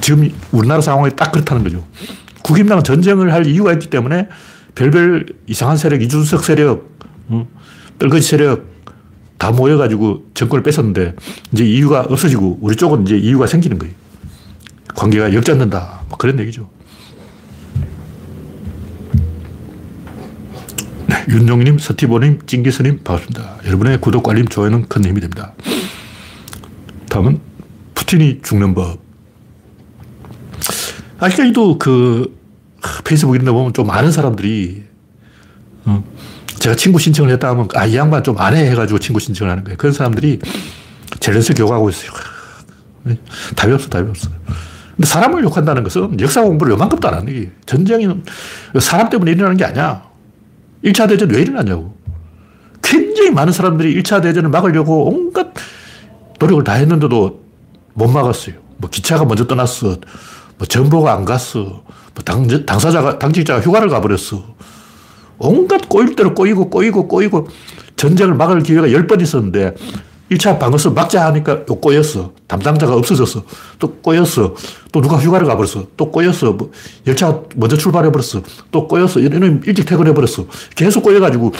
[0.00, 1.84] 지금 우리나라 상황이 딱 그렇다는 거죠.
[2.42, 4.28] 국임당은 전쟁을 할 이유가 있기 때문에
[4.74, 6.88] 별별 이상한 세력, 이준석 세력,
[7.98, 8.64] 뻘거지 세력
[9.38, 11.14] 다 모여가지고 정권을 뺏었는데
[11.52, 13.94] 이제 이유가 없어지고 우리 쪽은 이제 이유가 생기는 거예요.
[14.98, 16.00] 관계가 역전된다.
[16.08, 16.68] 뭐 그런 얘기죠.
[21.06, 23.58] 네, 윤종님, 서티보님, 찡기스님 반갑습니다.
[23.64, 25.52] 여러분의 구독, 알림, 좋아요는 큰 힘이 됩니다.
[27.08, 27.40] 다음은
[27.94, 28.98] 푸틴이 죽는 법.
[31.20, 32.36] 아직까지도 그
[33.04, 34.82] 페이스북 이런 데 보면 좀 많은 사람들이
[35.84, 36.04] 어,
[36.58, 39.64] 제가 친구 신청을 했다 하면 아, 이 양반 좀 안 해 해가지고 친구 신청을 하는
[39.64, 39.76] 거예요.
[39.76, 40.40] 그런 사람들이
[41.20, 42.10] 젤렌스 욕하고 있어요.
[43.56, 44.28] 답이 없어, 답이 없어.
[44.98, 48.24] 근데 사람을 욕한다는 것은 역사 공부를 요만큼도 안 하는 게 전쟁은
[48.80, 50.02] 사람 때문에 일어나는 게 아니야.
[50.84, 51.96] 1차 대전 왜 일어나냐고.
[52.82, 55.52] 굉장히 많은 사람들이 1차 대전을 막으려고 온갖
[56.40, 57.44] 노력을 다 했는데도
[57.94, 58.56] 못 막았어요.
[58.78, 59.98] 뭐 기차가 먼저 떠났어.
[60.58, 61.60] 뭐 정보가 안 갔어.
[61.62, 64.56] 뭐 당, 당사자가, 당직자가 휴가를 가버렸어.
[65.38, 67.46] 온갖 꼬일 대로 꼬이고 꼬이고 꼬이고
[67.94, 69.76] 전쟁을 막을 기회가 10번 있었는데
[70.30, 72.32] 1차 방어선 막자 하니까 또 꼬였어.
[72.46, 73.44] 담당자가 없어졌어.
[73.78, 74.54] 또 꼬였어.
[74.92, 75.86] 또 누가 휴가를 가버렸어.
[75.96, 76.52] 또 꼬였어.
[76.52, 76.70] 뭐
[77.06, 78.42] 열차가 먼저 출발해버렸어.
[78.70, 79.20] 또 꼬였어.
[79.20, 80.46] 이놈 일찍 퇴근해버렸어.
[80.74, 81.52] 계속 꼬여가지고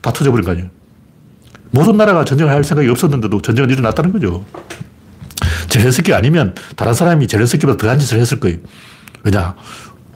[0.00, 0.68] 다 터져버린 거 아니에요.
[1.70, 4.44] 모든 나라가 전쟁을 할 생각이 없었는데도 전쟁은 일어났다는 거죠.
[5.68, 8.56] 제렌스키 아니면 다른 사람이 제렌스키보다 더한 짓을 했을 거예요.
[9.22, 9.54] 왜냐?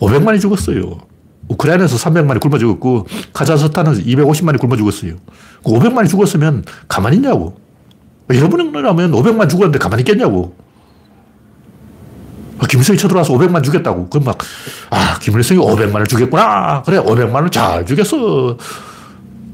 [0.00, 0.98] 500만이 죽었어요.
[1.48, 5.16] 우크라이나에서 300만이 굶어 죽었고, 카자흐스탄은 250만이 굶어 죽었어요.
[5.64, 7.60] 500만이 그 죽었으면 가만히 있냐고.
[8.30, 10.54] 여러분이라면 500만 죽었는데 가만히 있겠냐고.
[12.58, 14.08] 아, 김일성이 쳐들어와서 500만 죽였다고.
[14.08, 14.38] 그럼 막,
[14.90, 16.82] 아, 김일성이 500만을 죽였구나.
[16.86, 18.56] 그래, 500만을 잘 죽였어.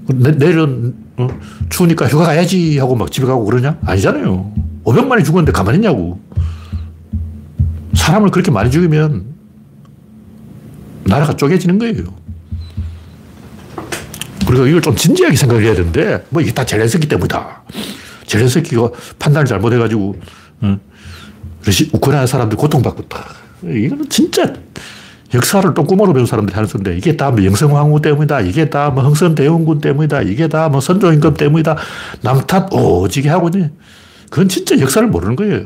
[0.09, 1.29] 내, 내일은, 어,
[1.71, 3.79] 추우니까 휴가 가야지 하고 막 집에 가고 그러냐?
[3.85, 4.53] 아니잖아요.
[4.85, 6.21] 500만이 죽었는데 가만히 있냐고.
[7.95, 9.25] 사람을 그렇게 많이 죽이면
[11.05, 12.05] 나라가 쪼개지는 거예요.
[14.47, 17.63] 그리고 이걸 좀 진지하게 생각을 해야 되는데, 뭐 이게 다 젤렌스키 때문이다.
[18.29, 20.17] 젤렌스키가 판단을 잘못해가지고,
[20.63, 20.79] 어,
[21.65, 23.25] 러시, 우크라이나 사람들 고통받고 있다.
[23.65, 24.53] 이거는 진짜
[25.35, 28.41] 역사를 똥구멍으로 배운 사람들이 하는 소인데, 이게 다 뭐 영성황후 때문이다.
[28.43, 30.23] 이게 다 뭐 흥선 대원군 때문이다.
[30.23, 31.77] 이게 다 뭐 선조임금 때문이다.
[32.23, 33.71] 남탓 오지게 하고 있네.
[34.31, 35.65] 그건 진짜 역사를 모르는 거예요.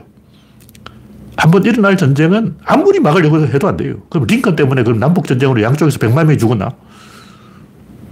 [1.37, 3.97] 한번 일어날 전쟁은 아무리 막으려고 해도 안 돼요.
[4.11, 6.71] 그럼 링컨 때문에 그럼 남북 전쟁으로 양쪽에서 100만 명이 죽었나?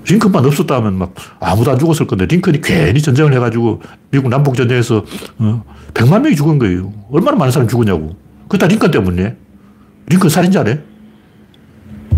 [0.07, 5.05] 링컨만 없었다면 막 아무도 안 죽었을 건데 링컨이 괜히 전쟁을 해가지고 미국 남북 전쟁에서
[5.39, 6.93] 어, 100만 명이 죽은 거예요.
[7.11, 8.17] 얼마나 많은 사람이 죽었냐고.
[8.49, 9.37] 그게 다 링컨 때문이네.
[10.07, 10.81] 링컨 살인자네.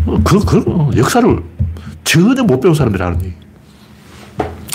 [0.06, 1.42] 어, 그, 그, 역사를
[2.04, 3.34] 전혀 못 배운 사람들이 하는 얘기.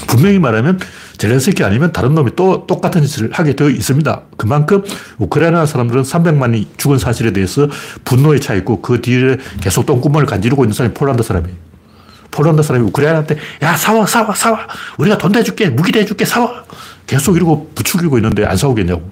[0.08, 0.80] 분명히 말하면
[1.18, 4.22] 젤렌스키 아니면 다른 놈이 또 똑같은 짓을 하게 되어 있습니다.
[4.38, 4.84] 그만큼
[5.18, 7.68] 우크라이나 사람들은 300만이 죽은 사실에 대해서
[8.06, 11.67] 분노에 차 있고 그 뒤에 계속 똥구멍을 간지르고 있는 사람이 폴란드 사람이에요.
[12.38, 14.68] 폴란드 사람이 우크라이나한테 야 사와 사와 사와
[15.00, 16.64] 우리가 돈 대줄게 무기 대줄게 사와
[17.08, 19.10] 계속 이러고 부추기고 있는데 안 사오겠냐고.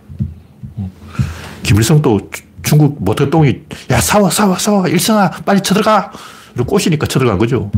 [1.64, 2.30] 김일성도
[2.62, 6.12] 중국 모태똥이 야 사와 사와 사와 일성아 빨리 쳐들어가
[6.54, 7.72] 이러고 꼬시니까 쳐들어간 거죠.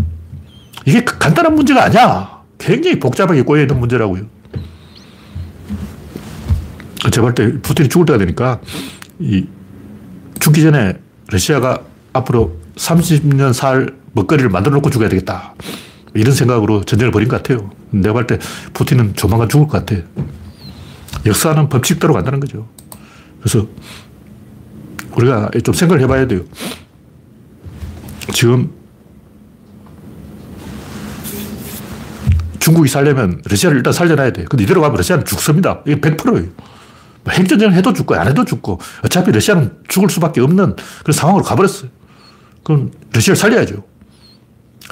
[0.86, 2.42] 이게 간단한 문제가 아니야.
[2.58, 4.26] 굉장히 복잡하게 꼬여있는 문제라고요.
[7.10, 8.60] 제가 볼때 푸틴이 죽을 때가 되니까
[9.20, 9.48] 이
[10.40, 10.98] 죽기 전에
[11.30, 15.54] 러시아가 앞으로 30년 살 먹거리를 만들어 놓고 죽어야 되겠다.
[16.14, 17.70] 이런 생각으로 전쟁을 벌인 것 같아요.
[17.92, 18.40] 내가 볼 때
[18.74, 20.02] 푸틴은 조만간 죽을 것 같아.
[21.26, 22.68] 역사는 법칙대로 간다는 거죠.
[23.40, 23.68] 그래서
[25.16, 26.42] 우리가 좀 생각을 해봐야 돼요.
[28.34, 28.72] 지금
[32.60, 34.46] 중국이 살려면 러시아를 일단 살려놔야 돼.
[34.46, 35.82] 근데 이대로 가면 러시아는 죽습니다.
[35.86, 36.48] 이게 100%예요.
[37.24, 41.90] 뭐 핵전쟁을 해도 죽고 안 해도 죽고 어차피 러시아는 죽을 수밖에 없는 그런 상황으로 가버렸어요.
[42.64, 43.97] 그럼 러시아를 살려야죠.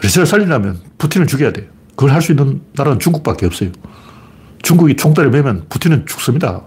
[0.02, 1.68] 러시아를 살리려면 푸틴을 죽여야 돼요.
[1.96, 3.72] 그걸 할 수 있는 나라는 중국밖에 없어요.
[4.62, 6.62] 중국이 총대를 매면 푸틴은 죽습니다.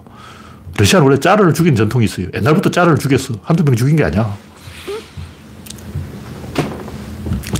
[0.79, 2.29] 러시아는 원래 짜르를 죽인 전통이 있어요.
[2.35, 3.35] 옛날부터 짜르를 죽였어.
[3.43, 4.37] 한두 명 죽인 게 아니야.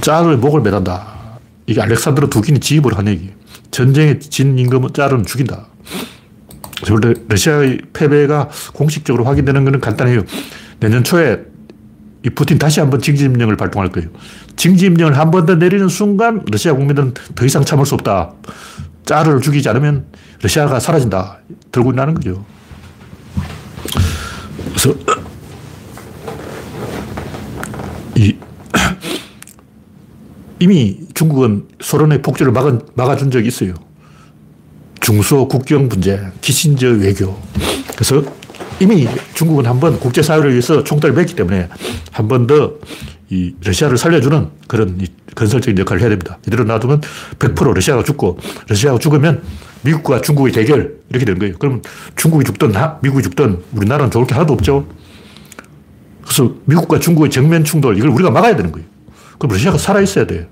[0.00, 1.38] 짜르의 목을 매단다.
[1.66, 3.31] 이게 알렉산드로 두긴이 지입을 한 얘기.
[3.70, 5.66] 전쟁에 진 임금은 짜르는 죽인다.
[6.90, 10.22] 원래 러시아의 패배가 공식적으로 확인되는 것은 간단해요.
[10.81, 11.40] 내년 초에
[12.24, 14.09] 이 푸틴 다시 한번 징집령을 발동할 거예요.
[14.58, 18.32] 징집령을 한 번 더 내리는 순간 러시아 국민은 더 이상 참을 수 없다.
[19.06, 20.06] 짜르를 죽이지 않으면
[20.42, 21.38] 러시아가 사라진다.
[21.72, 22.44] 들고 나는 거죠.
[24.68, 24.94] 그래서
[28.16, 28.36] 이
[30.60, 33.74] 이미 중국은 소련의 폭주를 막은, 막아준 적이 있어요.
[35.00, 37.38] 중소 국경 분쟁, 키신저 외교.
[37.94, 38.22] 그래서
[38.80, 41.68] 이미 중국은 한 번 국제사회를 위해서 총대를 맸기 때문에
[42.12, 42.74] 한 번 더
[43.30, 45.00] 이 러시아를 살려주는 그런
[45.34, 46.38] 건설적인 역할을 해야 됩니다.
[46.46, 47.02] 이대로 놔두면
[47.38, 48.38] 100% 러시아가 죽고
[48.68, 49.42] 러시아가 죽으면
[49.82, 51.56] 미국과 중국의 대결 이렇게 되는 거예요.
[51.58, 51.82] 그럼
[52.16, 54.86] 중국이 죽든 미국이 죽든 우리나라는 좋을 게 하나도 없죠.
[56.22, 58.86] 그래서 미국과 중국의 정면 충돌 이걸 우리가 막아야 되는 거예요.
[59.38, 60.46] 그럼 러시아가 살아 있어야 돼요.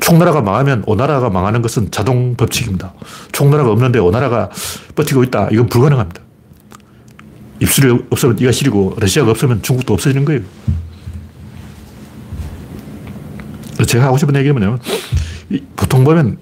[0.00, 2.94] 총나라가 망하면 오나라가 망하는 것은 자동 법칙입니다.
[3.32, 4.50] 총나라가 없는데 오나라가
[4.94, 5.48] 버티고 있다.
[5.50, 6.25] 이건 불가능합니다.
[7.60, 10.40] 입술이 없으면 네가 시리고 러시아가 없으면 중국도 없어지는 거예요.
[13.86, 14.78] 제가 하고 싶은 얘기는
[15.76, 16.38] 보통 보면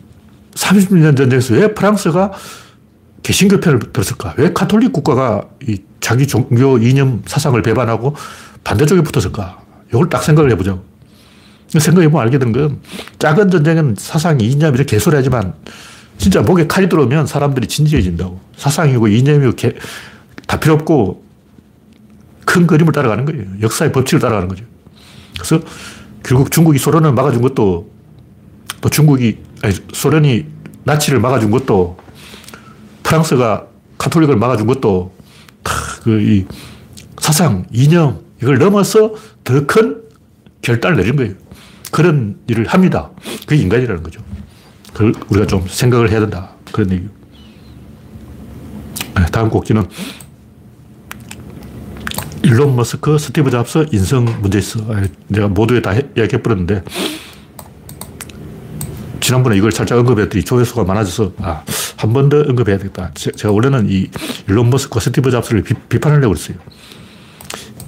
[0.54, 2.32] 30년 전쟁에서 왜 프랑스가
[3.22, 4.34] 개신교 편을 들었을까?
[4.36, 5.48] 왜 카톨릭 국가가
[6.00, 8.14] 자기 종교 이념 사상을 배반하고
[8.62, 9.60] 반대쪽에 붙었을까?
[9.88, 10.82] 이걸 딱 생각을 해보죠.
[11.68, 12.80] 생각해보면 알게 된 건
[13.18, 15.54] 작은 전쟁은 사상이 이념 이렇게 개소리하지만
[16.18, 18.38] 진짜 목에 칼이 들어오면 사람들이 진지해진다고.
[18.56, 19.72] 사상이고 이념이고 개,
[20.46, 21.24] 다 필요 없고
[22.44, 23.44] 큰 그림을 따라가는 거예요.
[23.62, 24.64] 역사의 법칙을 따라가는 거죠.
[25.34, 25.60] 그래서
[26.22, 27.90] 결국 중국이 소련을 막아준 것도
[28.80, 30.46] 또 중국이, 아니, 소련이
[30.84, 31.96] 나치를 막아준 것도
[33.02, 33.66] 프랑스가
[33.98, 35.14] 카톨릭을 막아준 것도
[36.02, 36.46] 그이
[37.18, 40.02] 사상, 이념 이걸 넘어서 더 큰
[40.62, 41.34] 결단을 내린 거예요.
[41.90, 43.10] 그런 일을 합니다.
[43.46, 44.20] 그게 인간이라는 거죠.
[44.92, 46.50] 그걸 우리가 좀 생각을 해야 된다.
[46.72, 47.06] 그런 얘기.
[49.16, 49.86] 네, 다음 꼭지는
[52.44, 54.80] 일론 머스크, 스티브 잡스, 인성 문제 있어.
[55.28, 56.82] 내가 모두에 다 이야기해버렸는데,
[59.20, 61.62] 지난번에 이걸 살짝 언급했더니 조회수가 많아져서, 아,
[61.96, 64.08] 한 번 더 언급해야 겠다 제가 원래는 이
[64.46, 66.58] 일론 머스크와 스티브 잡스를 비, 판하려고 했어요.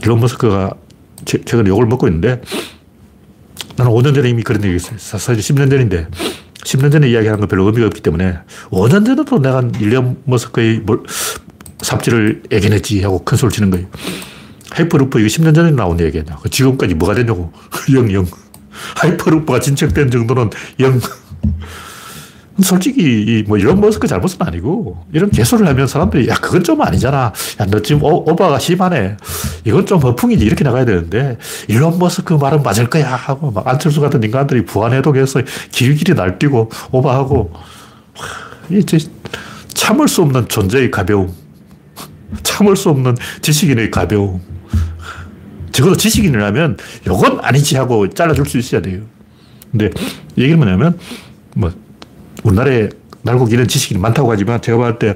[0.03, 0.73] 일론 머스크가
[1.27, 2.41] 최 근에 욕을 먹고 있는데,
[3.77, 4.97] 나는 5년 전에 이미 그런 얘기 했어요.
[4.99, 6.09] 사실 10년 전인데,
[6.65, 8.39] 10년 전에 이야기한 건 별로 의미가 없기 때문에,
[8.71, 10.83] 5년 전에도 내가 일론 머스크의
[11.83, 13.87] 삽질을 예견했지 하고 큰 소리 치는 거예요.
[14.71, 16.39] 하이퍼루프 이거 10년 전에 나온 얘기냐.
[16.43, 17.53] 그 지금까지 뭐가 됐냐고.
[17.93, 18.27] 0, 0.
[18.97, 20.51] 하이퍼루프가 진척된 정도는
[20.81, 21.01] 0.
[22.63, 27.33] 솔직히 뭐 이런 머스크 잘못은 아니고 이런 개소리를 하면 사람들이 야 그건 좀 아니잖아.
[27.61, 29.17] 야 너 지금 오, 오바가 심하네.
[29.65, 31.37] 이건 좀 허풍이지 이렇게 나가야 되는데
[31.69, 37.53] 일론 머스크 말은 맞을 거야 하고 막 안철수 같은 인간들이 부안해독해서 길길이 날뛰고 오바하고
[38.71, 38.99] 이제
[39.75, 41.33] 참을 수 없는 존재의 가벼움.
[42.43, 44.41] 참을 수 없는 지식인의 가벼움.
[45.77, 49.03] 적어도 지식인이라면 이건 아니지 하고 잘라줄 수 있어야 돼요.
[49.71, 49.91] 근데
[50.39, 50.99] 얘기는 뭐냐면,
[51.55, 51.71] 뭐,
[52.45, 52.89] 우리나라에
[53.21, 55.15] 날고 기는 지식인이 많다고 하지만 제가 봤을 때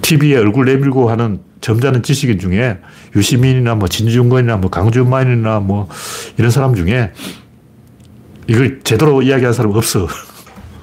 [0.00, 2.78] TV에 얼굴 내밀고 하는 점잖은 지식인 중에
[3.14, 5.88] 유시민이나 뭐 진중권이나 뭐 강준만이나 뭐
[6.38, 7.12] 이런 사람 중에
[8.46, 10.08] 이걸 제대로 이야기하는 사람은 없어.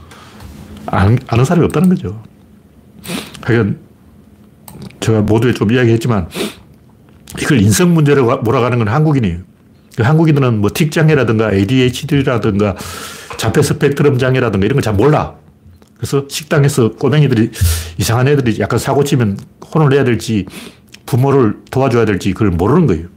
[0.86, 2.22] 아는 사람이 없다는 거죠.
[3.42, 3.80] 하여간
[5.00, 6.30] 제가 모두에 좀 이야기했지만
[7.42, 9.40] 이걸 인성 문제로 몰아가는 건 한국인이에요.
[9.96, 12.76] 그 한국인들은 뭐 틱장애라든가 ADHD라든가
[13.38, 15.36] 자폐 스펙트럼 장애라든가 이런 걸 잘 몰라.
[15.98, 17.52] 그래서 식당에서 꼬맹이들이
[17.98, 19.38] 이상한 애들이 약간 사고 치면
[19.74, 20.46] 혼을 내야 될지
[21.06, 23.08] 부모를 도와줘야 될지 그걸 모르는 거예요.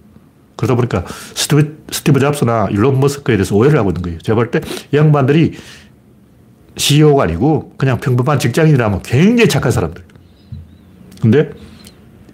[0.56, 1.04] 그러다 보니까
[1.34, 4.18] 스티브, 스티브 잡스나 일론 머스크에 대해서 오해를 하고 있는 거예요.
[4.18, 4.62] 제가 볼때이
[4.94, 5.54] 양반들이
[6.76, 10.04] CEO가 아니고 그냥 평범한 직장인이라면 굉장히 착한 사람들.
[11.20, 11.50] 근데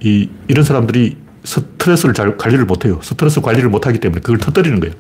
[0.01, 2.99] 이, 이런 사람들이 스트레스를 잘 관리를 못해요.
[3.03, 4.95] 스트레스 관리를 못하기 때문에 그걸 터뜨리는 거예요.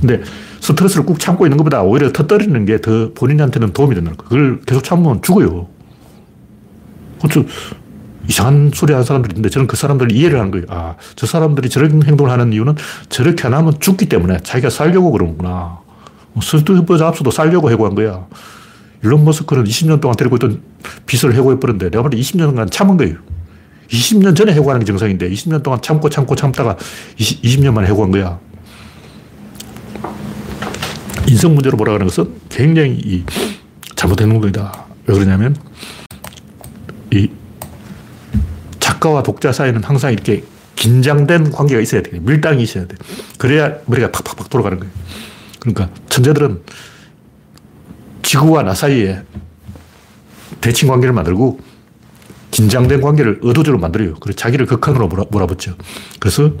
[0.00, 0.20] 근데
[0.60, 4.28] 스트레스를 꾹 참고 있는 것보다 오히려 터뜨리는 게 더 본인한테는 도움이 되는 거예요.
[4.28, 5.68] 그걸 계속 참으면 죽어요.
[7.18, 7.44] 그렇죠.
[8.28, 10.66] 이상한 소리 하는 사람들이 있는데 저는 그 사람들을 이해를 하는 거예요.
[10.68, 12.76] 아, 저 사람들이 저런 행동을 하는 이유는
[13.08, 15.80] 저렇게 안 하면 죽기 때문에 자기가 살려고 그러는구나.
[16.40, 18.26] 스티브 잡스도 살려고 해고한 거야.
[19.02, 20.62] 일론 머스크는 20년 동안 데리고 있던
[21.06, 23.16] 빚을 해고해버렸는데 내가 볼 때 20년간 참은 거예요.
[23.90, 26.76] 20년 전에 해고하는 게 정상인데 20년 동안 참고 참고 참다가
[27.18, 28.38] 20, 20 년 만에 해고한 거야.
[31.28, 33.24] 인성 문제로 몰아가는 것은 굉장히
[33.96, 34.86] 잘못된 행동이다.
[35.06, 35.56] 왜 그러냐면
[37.12, 37.30] 이
[38.78, 40.44] 작가와 독자 사이는 항상 이렇게
[40.76, 42.18] 긴장된 관계가 있어야 돼.
[42.20, 42.96] 밀당이 있어야 돼.
[43.38, 44.92] 그래야 머리가 팍팍팍 돌아가는 거예요.
[45.60, 46.62] 그러니까 천재들은
[48.22, 49.22] 지구와 나 사이에
[50.60, 51.60] 대칭 관계를 만들고
[52.60, 54.14] 긴장된 관계를 의도적으로 만들어요.
[54.20, 55.74] 그래서 자기를 극한으로 몰아, 붙죠
[56.18, 56.52] 그래서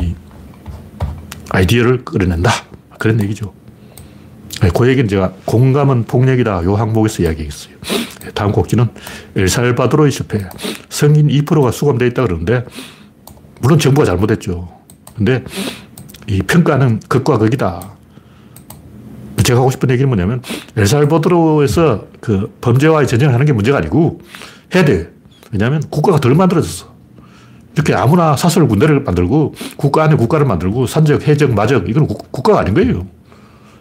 [0.00, 0.14] 이
[1.48, 2.50] 아이디어를 끌어낸다.
[2.98, 3.54] 그런 얘기죠.
[4.60, 6.62] 네, 그 얘기는 제가 공감은 폭력이다.
[6.64, 7.76] 요 항목에서 이야기했어요.
[8.22, 8.88] 네, 다음 곡지는
[9.34, 10.46] 엘살바도르의 실패.
[10.90, 12.66] 성인 2%가 수감되어 있다 그러는데,
[13.60, 14.68] 물론 정부가 잘못했죠.
[15.16, 15.42] 근데
[16.26, 17.96] 이 평가는 극과 극이다.
[19.42, 20.42] 제가 하고 싶은 얘기는 뭐냐면,
[20.76, 24.20] 엘살바도르에서 그 범죄와의 전쟁을 하는 게 문제가 아니고,
[24.74, 25.10] 해야 돼.
[25.52, 26.94] 왜냐하면 국가가 덜 만들어졌어.
[27.74, 32.74] 이렇게 아무나 사설 군대를 만들고 국가 안에 국가를 만들고 산적, 해적, 마적 이건 국가가 아닌
[32.74, 33.06] 거예요.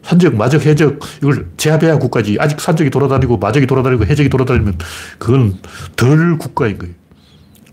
[0.04, 2.38] 산적, 마적, 해적 이걸 제압해야 국가지.
[2.40, 4.78] 아직 산적이 돌아다니고 마적이 돌아다니고 해적이 돌아다니면
[5.18, 5.58] 그건
[5.96, 6.94] 덜 국가인 거예요.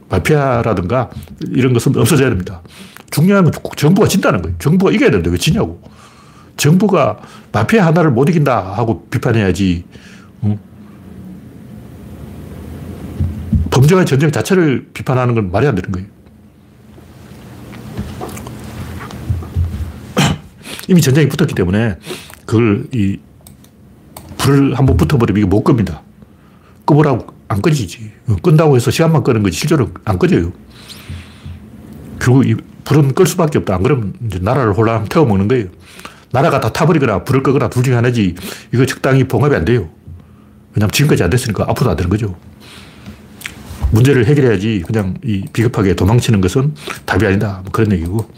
[0.08, 1.10] 마피아라든가
[1.50, 2.62] 이런 것은 없어져야 됩니다.
[3.10, 4.56] 중요한 건 정부가 진다는 거예요.
[4.58, 5.80] 정부가 이겨야 되는데 왜 지냐고.
[6.56, 7.18] 정부가
[7.52, 9.84] 마피아 하나를 못 이긴다 하고 비판해야지.
[13.84, 16.08] 범죄와 전쟁 자체를 비판하는 건 말이 안 되는 거예요.
[20.88, 21.96] 이미 전쟁이 붙었기 때문에
[22.46, 23.18] 그걸 이
[24.38, 26.02] 불을 한번 붙어버리면 이게 못 끕니다.
[26.84, 28.12] 끄보라고 안 꺼지지.
[28.42, 30.52] 끈다고 해서 시간만 끄는 거지 실제로 안 꺼져요.
[32.18, 33.74] 결국 이 불은 끌 수밖에 없다.
[33.74, 35.66] 안 그러면 이제 나라를 홀랑 태워먹는 거예요.
[36.32, 38.34] 나라가 다 타버리거나 불을 끄거나 둘 중에 하나지
[38.72, 39.88] 이거 적당히 봉합이 안 돼요.
[40.74, 42.34] 왜냐면 지금까지 안 됐으니까 앞으로도 안 되는 거죠.
[43.94, 46.74] 문제를 해결해야지 그냥 이 비겁하게 도망치는 것은
[47.06, 47.60] 답이 아니다.
[47.62, 48.28] 뭐 그런 얘기고.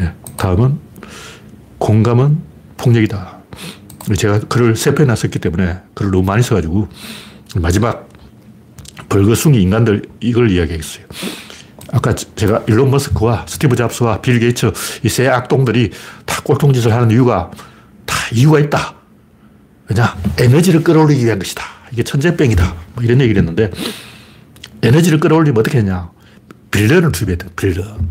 [0.00, 0.12] 예.
[0.36, 0.78] 다음은
[1.78, 2.38] 공감은
[2.76, 3.36] 폭력이다.
[4.16, 6.88] 제가 글을 세 편이나 썼기 때문에 글을 너무 많이 써가지고
[7.56, 8.08] 마지막
[9.08, 11.04] 벌거숭이 인간들 이걸 이야기했어요.
[11.92, 14.72] 아까 제가 일론 머스크와 스티브 잡스와 빌 게이츠
[15.04, 15.90] 이 세 악동들이
[16.24, 17.50] 다 꼴통짓을 하는 이유가
[18.04, 18.94] 다 이유가 있다.
[19.88, 20.16] 왜냐?
[20.38, 21.62] 에너지를 끌어올리기 위한 것이다.
[21.92, 22.74] 이게 천재병이다.
[22.94, 23.70] 뭐 이런 얘기를 했는데
[24.82, 26.10] 에너지를 끌어올리면 어떻게 했냐?
[26.70, 28.10] 빌런을 투입해야 돼, 빌런.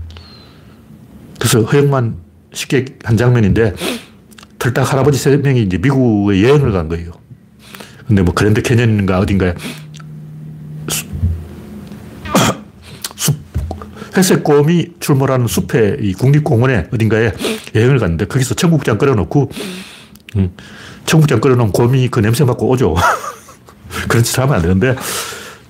[1.39, 2.17] 그래서 허영만
[2.53, 3.75] 식객의 한 장면인데
[4.57, 7.11] 틀딱 할아버지 세 명이 이제 미국에 여행을 간 거예요.
[8.07, 9.53] 근데 뭐 그랜드 캐년인가 어딘가에
[13.15, 13.35] 숲,
[14.15, 17.33] 회색 곰이 출몰하는 숲에 이 국립공원에 어딘가에
[17.75, 19.51] 여행을 갔는데 거기서 청국장 끓여놓고
[20.37, 20.51] 음,
[21.05, 22.95] 청국장 끓여놓은 곰이 그 냄새 맡고 오죠.
[24.07, 24.95] 그런 짓 하면 안 되는데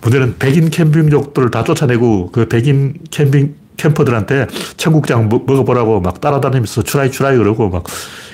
[0.06, 7.36] 문제는 백인 캠핑족들을 다 쫓아내고 그 백인 캠핑 캠퍼들한테 청국장 먹어보라고 막 따라다니면서 추라이 추라이
[7.36, 7.84] 그러고 막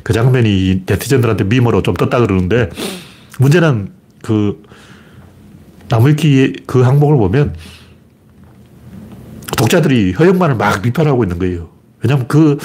[0.04, 2.70] 그 장면이 네티즌들한테 미모로 좀 떴다 그러는데
[3.40, 4.62] 문제는 그
[5.90, 7.56] 나무위키 그 항목을 보면
[9.58, 11.70] 독자들이 허영만을 막 비판하고 있는 거예요.
[12.02, 12.58] 왜냐면 그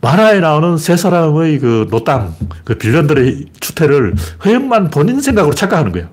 [0.00, 4.14] 만화에 나오는 세 사람의 그 노땅, 그 빌런들의 추태를
[4.44, 6.08] 허영만 본인 생각으로 착각하는 거예요.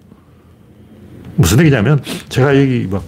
[1.36, 3.04] 무슨 얘기냐면 제가 여기 막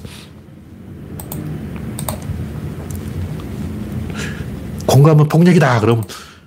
[4.85, 5.79] 공감은 폭력이다.
[5.81, 6.03] 그러면,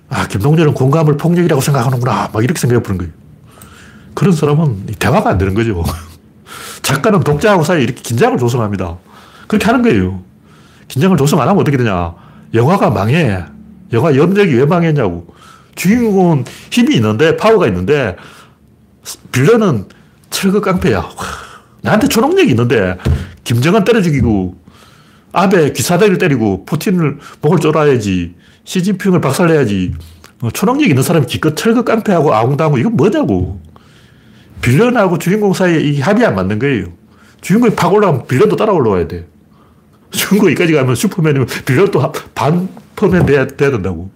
[0.09, 2.29] 아, 김동렬은 공감을 폭력이라고 생각하는구나.
[2.33, 3.13] 막 이렇게 생각해 보는 거예요.
[4.13, 5.83] 그런 사람은 대화가 안 되는 거죠.
[6.81, 8.97] 작가는 독자하고 사이에 이렇게 긴장을 조성합니다.
[9.47, 10.23] 그렇게 하는 거예요.
[10.87, 12.15] 긴장을 조성 안 하면 어떻게 되냐.
[12.53, 13.45] 영화가 망해.
[13.93, 15.27] 영화 염력이 왜 망했냐고.
[15.75, 18.15] 주인공은 힘이 있는데, 파워가 있는데,
[19.31, 19.85] 빌런은
[20.29, 21.07] 철거 깡패야.
[21.81, 22.97] 나한테 초능력이 있는데,
[23.43, 24.55] 김정은 때려 죽이고,
[25.31, 28.35] 아베 기사대를 때리고 푸틴을 목을 졸아야지.
[28.63, 29.93] 시진핑을 박살내야지.
[30.41, 33.61] 어, 초능력 있는 사람이 기껏 철거 깡패하고 아웅다하고 이건 뭐냐고.
[34.61, 36.87] 빌런하고 주인공 사이에 이 합이 안 맞는 거예요.
[37.41, 39.27] 주인공이 팍 올라가면 빌런도 따라 올라와야 돼.
[40.11, 44.09] 주인공이 여기까지 가면 슈퍼맨이면 빌런도 반퍼맨 돼야, 돼야 된다고.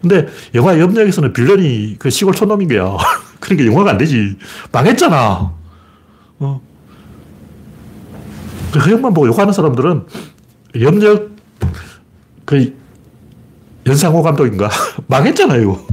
[0.00, 2.96] 근데 영화 염력에서는 빌런이 그 시골 촌놈인 거야.
[3.40, 4.36] 그러니까 영화가 안 되지.
[4.70, 5.52] 망했잖아.
[6.40, 6.73] 어.
[8.74, 10.04] 그 허영만 보고 욕하는 사람들은
[10.80, 11.30] 염력
[12.44, 12.76] 그
[13.86, 14.68] 연상호 감독인가
[15.06, 15.86] 망했잖아요.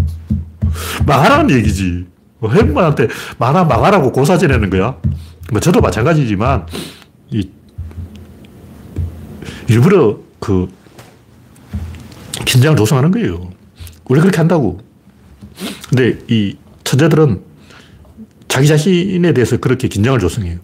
[1.06, 2.08] 망하라는 얘기지.
[2.42, 4.98] 허영만한테 만화 망하라고 고사 지내는 거야.
[5.52, 6.66] 뭐 저도 마찬가지지만
[7.30, 7.52] 이
[9.70, 10.68] 일부러 그
[12.46, 13.52] 긴장을 조성하는 거예요.
[14.06, 14.80] 원래 그렇게 한다고.
[15.90, 17.44] 근데 이 천재들은
[18.48, 20.58] 자기 자신에 대해서 그렇게 긴장을 조성해요.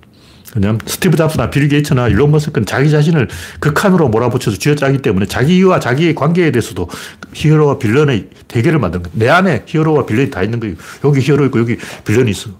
[0.55, 3.27] 왜냐하면 스티브 잡스나 빌 게이츠나 일론 머스크는 자기 자신을
[3.59, 6.89] 극한으로 몰아붙여서 쥐어짜기 때문에 자기와 자기의 관계에 대해서도
[7.33, 9.17] 히어로와 빌런의 대결을 만드는 거예요.
[9.17, 10.75] 내 안에 히어로와 빌런이 다 있는 거예요.
[11.03, 12.51] 여기 히어로 있고 여기 빌런이 있어.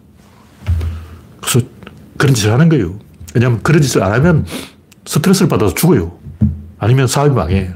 [1.41, 1.65] 그래서
[2.17, 2.99] 그런 짓을 하는 거예요.
[3.33, 4.45] 왜냐하면 그런 짓을 안 하면
[5.05, 6.17] 스트레스를 받아서 죽어요.
[6.79, 7.71] 아니면 사업이 망해.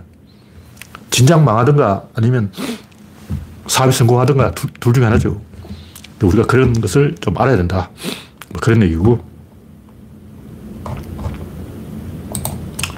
[1.09, 2.51] 진작 망하든가 아니면
[3.67, 5.41] 사업이 성공하든가 둘, 둘 중에 하나죠.
[6.21, 7.89] 우리가 그런 것을 좀 알아야 된다.
[8.49, 9.30] 뭐 그런 얘기고.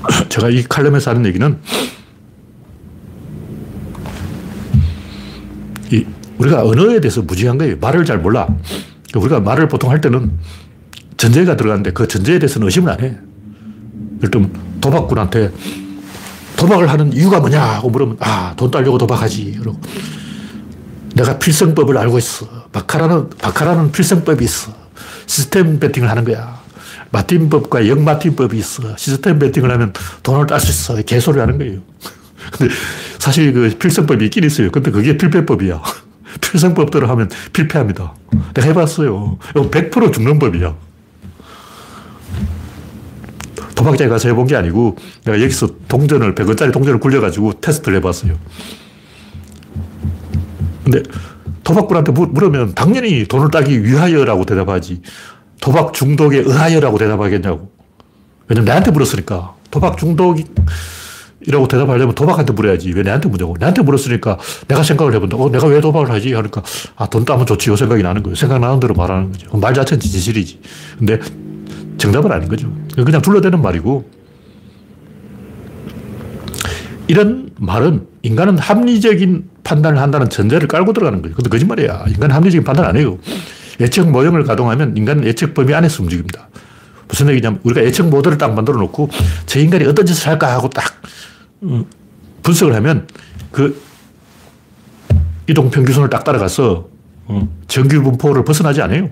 [0.29, 1.57] 제가 이 칼럼에서 하는 얘기는
[5.91, 6.05] 이
[6.37, 7.77] 우리가 언어에 대해서 무지한 거예요.
[7.79, 8.47] 말을 잘 몰라.
[9.15, 10.31] 우리가 말을 보통 할 때는
[11.17, 13.17] 전제가 들어가는데 그 전제에 대해서는 의심을 안 해.
[14.21, 15.51] 들면 도박꾼한테
[16.55, 19.57] 도박을 하는 이유가 뭐냐 하고 물으면 아, 돈 따려고 도박하지.
[19.59, 19.79] 그러고
[21.15, 22.47] 내가 필성법을 알고 있어.
[22.71, 24.73] 바카라는, 바카라는 필성법이 있어.
[25.27, 26.62] 시스템 배팅을 하는 거야.
[27.13, 28.97] 마틴법과 역마틴법이 있어.
[28.97, 31.01] 시스템 배팅을 하면 돈을 딸 수 있어.
[31.03, 31.79] 개소리 하는 거예요.
[32.51, 32.73] 근데
[33.19, 34.71] 사실 그 필성법이 있긴 있어요.
[34.71, 35.81] 근데 그게 필패법이야.
[36.41, 38.15] 필성법대로 하면 필패합니다.
[38.55, 39.37] 내가 해봤어요.
[39.51, 40.75] 이거 100% 죽는 법이야.
[43.75, 48.37] 도박장에 가서 해본 게 아니고 내가 여기서 동전을 100원짜리 동전을 굴려가지고 테스트를 해봤어요.
[50.83, 51.03] 근데
[51.63, 55.01] 도박꾼한테 물으면 당연히 돈을 따기 위하여라고 대답하지.
[55.63, 57.71] 도박 중독에 의하여라고 대답하겠냐고.
[58.49, 59.55] 왜냐면 내한테 물었으니까.
[59.71, 60.49] 도박 중독이라고
[61.69, 62.91] 대답하려면 도박한테 물어야지.
[62.91, 63.55] 왜 내한테 묻냐고.
[63.57, 64.37] 내한테 물었으니까
[64.67, 65.37] 내가 생각을 해본다.
[65.37, 66.33] 어, 내가 왜 도박을 하지?
[66.33, 66.61] 하니까,
[66.97, 67.69] 아, 돈 따면 좋지.
[67.69, 68.35] 요 생각이 나는 거예요.
[68.35, 69.57] 생각나는 대로 말하는 거죠.
[69.57, 70.59] 말 자체는 진실이지.
[70.99, 71.17] 근데
[71.97, 72.69] 정답은 아닌 거죠.
[72.95, 74.09] 그냥 둘러대는 말이고.
[77.07, 81.35] 이런 말은 인간은 합리적인 판단을 한다는 전제를 깔고 들어가는 거예요.
[81.37, 82.03] 근데 거짓말이야.
[82.09, 83.17] 인간은 합리적인 판단 안 해요.
[83.79, 86.49] 예측 모형을 가동하면 인간은 예측 범위 안에서 움직입니다.
[87.07, 89.09] 무슨 얘기냐면 우리가 예측 모델을 딱 만들어 놓고
[89.45, 90.85] 저 인간이 어떤 짓을 할까 하고 딱
[91.63, 91.85] 음,
[92.41, 93.07] 분석을 하면
[93.51, 93.81] 그
[95.47, 96.87] 이동 평균선을 딱 따라가서
[97.25, 99.09] 어, 정규 분포를 벗어나지 않아요.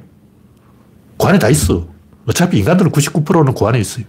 [1.18, 1.88] 그 안에 다 있어.
[2.26, 4.06] 어차피 인간들은 99%는 그 안에 있어요.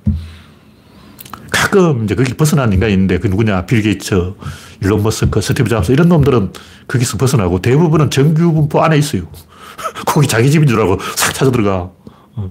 [1.50, 4.34] 가끔 이제 거기 벗어난 인간이 있는데 그 누구냐 빌 게이츠,
[4.80, 6.52] 일론 머스크, 스티브 잡스 이런 놈들은
[6.88, 9.22] 거기서 벗어나고 대부분은 정규 분포 안에 있어요.
[10.06, 11.90] 거기 자기 집인 줄 알고 싹 찾아 들어가.
[12.34, 12.50] 어.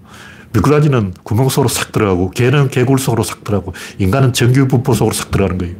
[0.53, 5.31] 미꾸라지는 구멍 속으로 싹 들어가고 게는 게굴 속으로 싹 들어가고 인간은 정규 분포 속으로 싹
[5.31, 5.75] 들어가는 거예요.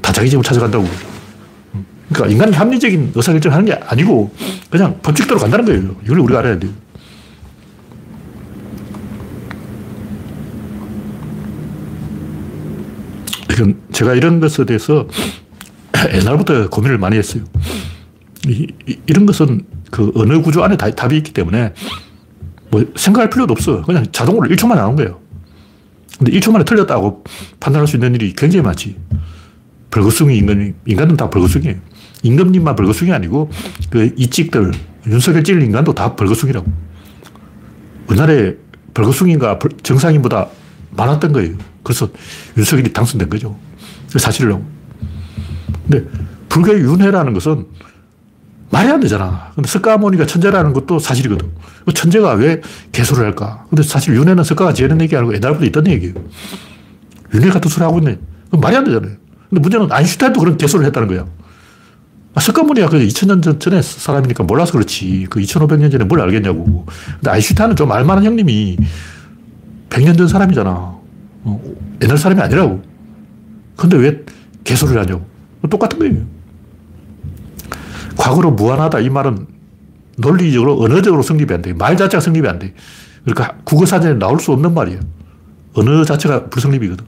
[0.00, 0.86] 다 자기 집을 찾아간다고.
[2.08, 4.32] 그러니까 인간이 합리적인 의사결정을 하는 게 아니고
[4.70, 5.96] 그냥 법칙대로 간다는 거예요.
[6.04, 6.70] 이걸 우리가 알아야 돼요.
[13.50, 15.06] 이건 제가 이런 것에 대해서
[16.12, 17.44] 옛날부터 고민을 많이 했어요.
[18.46, 18.66] 이,
[19.08, 19.62] 런 것은
[19.94, 21.72] 그 언어 구조 안에 다, 답이 있기 때문에
[22.68, 23.82] 뭐 생각할 필요도 없어.
[23.82, 25.20] 그냥 자동으로 1초만에 나온 거예요.
[26.18, 27.22] 근데 1초 만에 틀렸다고
[27.60, 28.96] 판단할 수 있는 일이 굉장히 많지.
[29.92, 31.76] 벌거숭이 인간, 인간은 다 벌거숭이에요.
[32.24, 33.52] 임금님만 벌거숭이 아니고
[33.88, 34.72] 그 이찍들,
[35.06, 36.66] 윤석열 찔 인간도 다 벌거숭이라고.
[38.08, 38.54] 우리나라에
[38.94, 40.48] 벌거숭이가 정상인보다
[40.90, 41.54] 많았던 거예요.
[41.84, 42.08] 그래서
[42.56, 43.56] 윤석열이 당선된 거죠.
[44.08, 44.60] 사실로.
[45.88, 46.04] 근데
[46.48, 47.66] 불교의 윤회라는 것은
[48.74, 49.52] 말이 안 되잖아.
[49.54, 51.48] 근데 석가모니가 천재라는 것도 사실이거든.
[51.86, 52.60] 그 천재가 왜
[52.90, 53.64] 개소를 할까?
[53.70, 56.14] 근데 사실 윤회는 석가가 지어낸 얘기 아니고 옛날부터 있던 얘기예요.
[57.32, 58.18] 윤회 같은 소리 하고 있네.
[58.50, 59.12] 말이 안 되잖아요.
[59.48, 61.24] 근데 문제는 아인슈타인도 그런 개소를 했다는 거야.
[62.34, 65.28] 아, 석가모니가 그 2000년 전에 사람이니까 몰라서 그렇지.
[65.30, 66.84] 그 2500년 전에 뭘 알겠냐고.
[67.20, 68.76] 근데 아인슈타인은 좀 알만한 형님이
[69.88, 70.70] 100년 전 사람이잖아.
[71.44, 71.60] 어,
[72.02, 72.82] 옛날 사람이 아니라고.
[73.76, 74.20] 근데 왜
[74.64, 75.24] 개소리를 하냐고.
[75.70, 76.33] 똑같은 거예요.
[78.16, 79.46] 과거로 무한하다 이 말은
[80.16, 81.72] 논리적으로 언어적으로 성립이 안 돼.
[81.72, 82.74] 말 자체가 성립이 안 돼.
[83.24, 85.00] 그러니까 국어 사전에 나올 수 없는 말이야.
[85.74, 87.04] 언어 자체가 불성립이거든.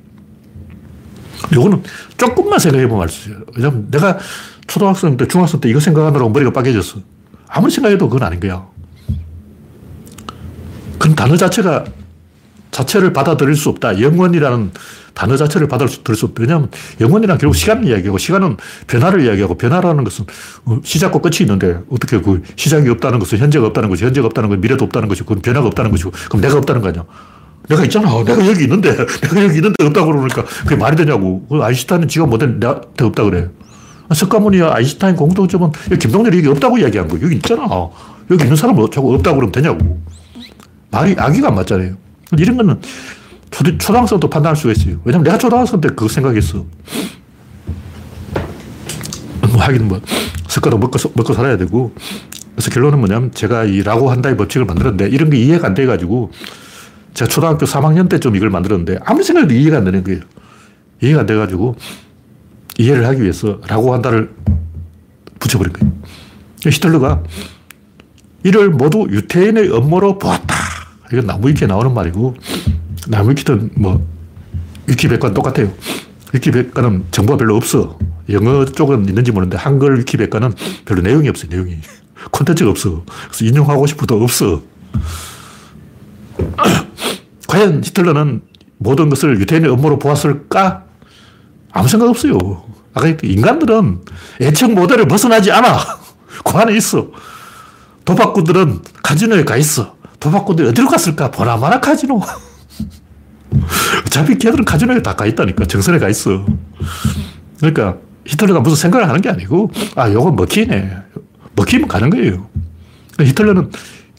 [1.55, 1.83] 요거는
[2.17, 3.45] 조금만 생각해 보면 알 수 있어요.
[3.55, 4.19] 왜냐면 내가
[4.67, 6.99] 초등학생 때, 중학생 때 이거 생각하느라고 머리가 빠개졌어.
[7.49, 8.67] 아무리 생각해도 그건 아닌 거야.
[10.99, 11.85] 그건 단어 자체가
[12.77, 14.01] 자체를 받아들일 수 없다.
[14.03, 14.71] 영원이라는
[15.15, 16.43] 단어 자체를 받아들일 수 없다.
[16.43, 16.69] 왜냐하면
[17.01, 20.27] 영원이란 결국 시간을 이야기하고 시간은 변화를 이야기하고 변화라는 것은
[20.67, 24.61] 어, 시작과 끝이 있는데 어떻게 그 시작이 없다는 것은 현재가 없다는 것이 현재가 없다는 건
[24.61, 27.05] 미래도 없다는 것이고 그건 변화가 없다는 것이고 그럼 내가 없다는 거 아니야.
[27.67, 28.23] 내가 있잖아.
[28.25, 31.47] 내가 여기 있는데 내가 여기 있는데 없다고 그러니까 그게 말이 되냐고.
[31.49, 33.49] 그 아인슈타인은 지가 못한 나한테 없다 그래.
[34.15, 37.25] 석가모니와 아인슈타인 공통점은 김동렬이 여기 없다고 이야기한 거예요.
[37.25, 37.67] 여기 있잖아.
[38.31, 39.99] 여기 있는 사람은 자꾸 없다고 그러면 되냐고.
[40.91, 42.06] 말이 아기가 안 맞잖아요.
[42.39, 42.81] 이런 거는
[43.51, 45.01] 초등, 초등학생도 판단할 수가 있어요.
[45.05, 46.65] 왜냐면 내가 초등학생 때 그거 생각했어.
[49.53, 50.01] 뭐 하긴 뭐,
[50.49, 51.95] 석가도 먹고, 먹고 살아야 되고.
[52.55, 56.33] 그래서 결론은 뭐냐면 제가 이 라고 한다의 법칙을 만들었는데 이런 게 이해가 안 돼가지고
[57.13, 60.21] 제가 초등학교 3학년 때좀 이걸 만들었는데 아무리 생각해도 이해가 안 되는 거예요.
[61.03, 61.77] 이해가 안 돼가지고
[62.79, 64.31] 이해를 하기 위해서 라고 한다를
[65.39, 65.93] 붙여버린 거예요.
[66.63, 67.23] 히틀러가
[68.43, 70.66] 이를 모두 유태인의 업무로 보았다.
[71.13, 72.35] 이건 나무위키에 나오는 말이고,
[73.09, 74.07] 나무위키든 뭐,
[74.87, 75.73] 위키 백과는 똑같아요.
[76.33, 77.99] 위키 백과는 정보가 별로 없어.
[78.31, 80.53] 영어 쪽은 있는지 모르는데, 한글 위키 백과는
[80.85, 81.79] 별로 내용이 없어요, 내용이.
[82.31, 83.05] 콘텐츠가 없어.
[83.29, 84.63] 그래서 인용하고 싶어도 없어.
[87.47, 88.43] 과연 히틀러는
[88.79, 90.85] 모든 것을 유태인의 업무로 보았을까?
[91.73, 92.65] 아무 생각 없어요.
[92.95, 94.01] 아까 인간들은
[94.41, 95.79] 예측 모델을 벗어나지 않아.
[96.45, 97.09] 그 안에 있어.
[98.05, 99.96] 도박꾼들은 카지노에 가 있어.
[100.21, 101.31] 도박꾼들이 어디로 갔을까?
[101.31, 102.21] 보나마나 카지노.
[104.07, 105.67] 어차피 걔들은 카지노에 다 가 있다니까.
[105.67, 106.45] 정선에 가 있어.
[107.59, 107.97] 그러니까
[108.27, 110.97] 히틀러가 무슨 생각을 하는 게 아니고, 아, 요건 먹히네.
[111.55, 112.49] 먹히면 가는 거예요.
[113.21, 113.71] 히틀러는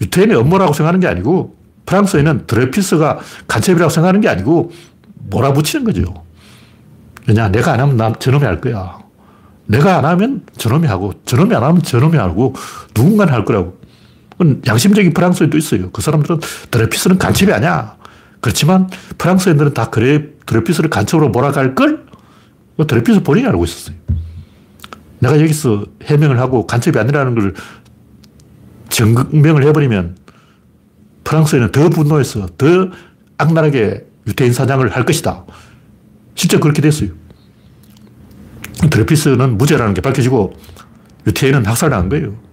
[0.02, 4.72] 유태인의 업무라고 생각하는 게 아니고, 프랑스에는 드레피스가 간첩이라고 생각하는 게 아니고,
[5.30, 6.14] 몰아붙이는 거죠.
[7.28, 9.00] 왜냐, 내가 안 하면 난 저놈이 할 거야.
[9.66, 12.56] 내가 안 하면 저놈이 하고, 저놈이 안 하면 저놈이 하고,
[12.96, 13.77] 누군가는 할 거라고.
[14.66, 15.90] 양심적인 프랑스인도 있어요.
[15.92, 16.40] 그 사람들은
[16.72, 17.98] 드레피스는 간첩이 아니야.
[18.40, 22.06] 그렇지만 프랑스인들은 다 그래 드레피스를 간첩으로 몰아갈 걸
[22.88, 23.96] 드레피스 본인이 알고 있었어요.
[25.20, 27.56] 내가 여기서 해명을 하고 간첩이 아니라는 걸
[28.90, 30.18] 증명을 해버리면
[31.24, 32.90] 프랑스에는 더 분노해서 더
[33.38, 35.46] 악랄하게 유태인 사냥을 할 것이다.
[36.36, 37.10] 실제 그렇게 됐어요.
[38.92, 40.56] 드레피스는 무죄라는 게 밝혀지고
[41.26, 42.47] 유태인은 학살당한 거예요.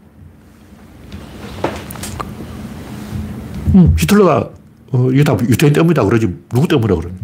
[3.74, 4.50] 음, 히틀러가
[4.92, 7.14] 어, 이게 다 유태인 때문이다 그러지 누구 때문이라 그러니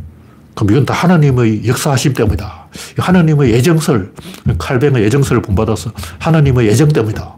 [0.55, 2.69] 그럼 이건 다 하나님의 역사하심 때문이다.
[2.99, 4.13] 하나님의 예정설,
[4.59, 7.37] 칼뱅의 예정설을 본받아서 하나님의 예정 때문이다.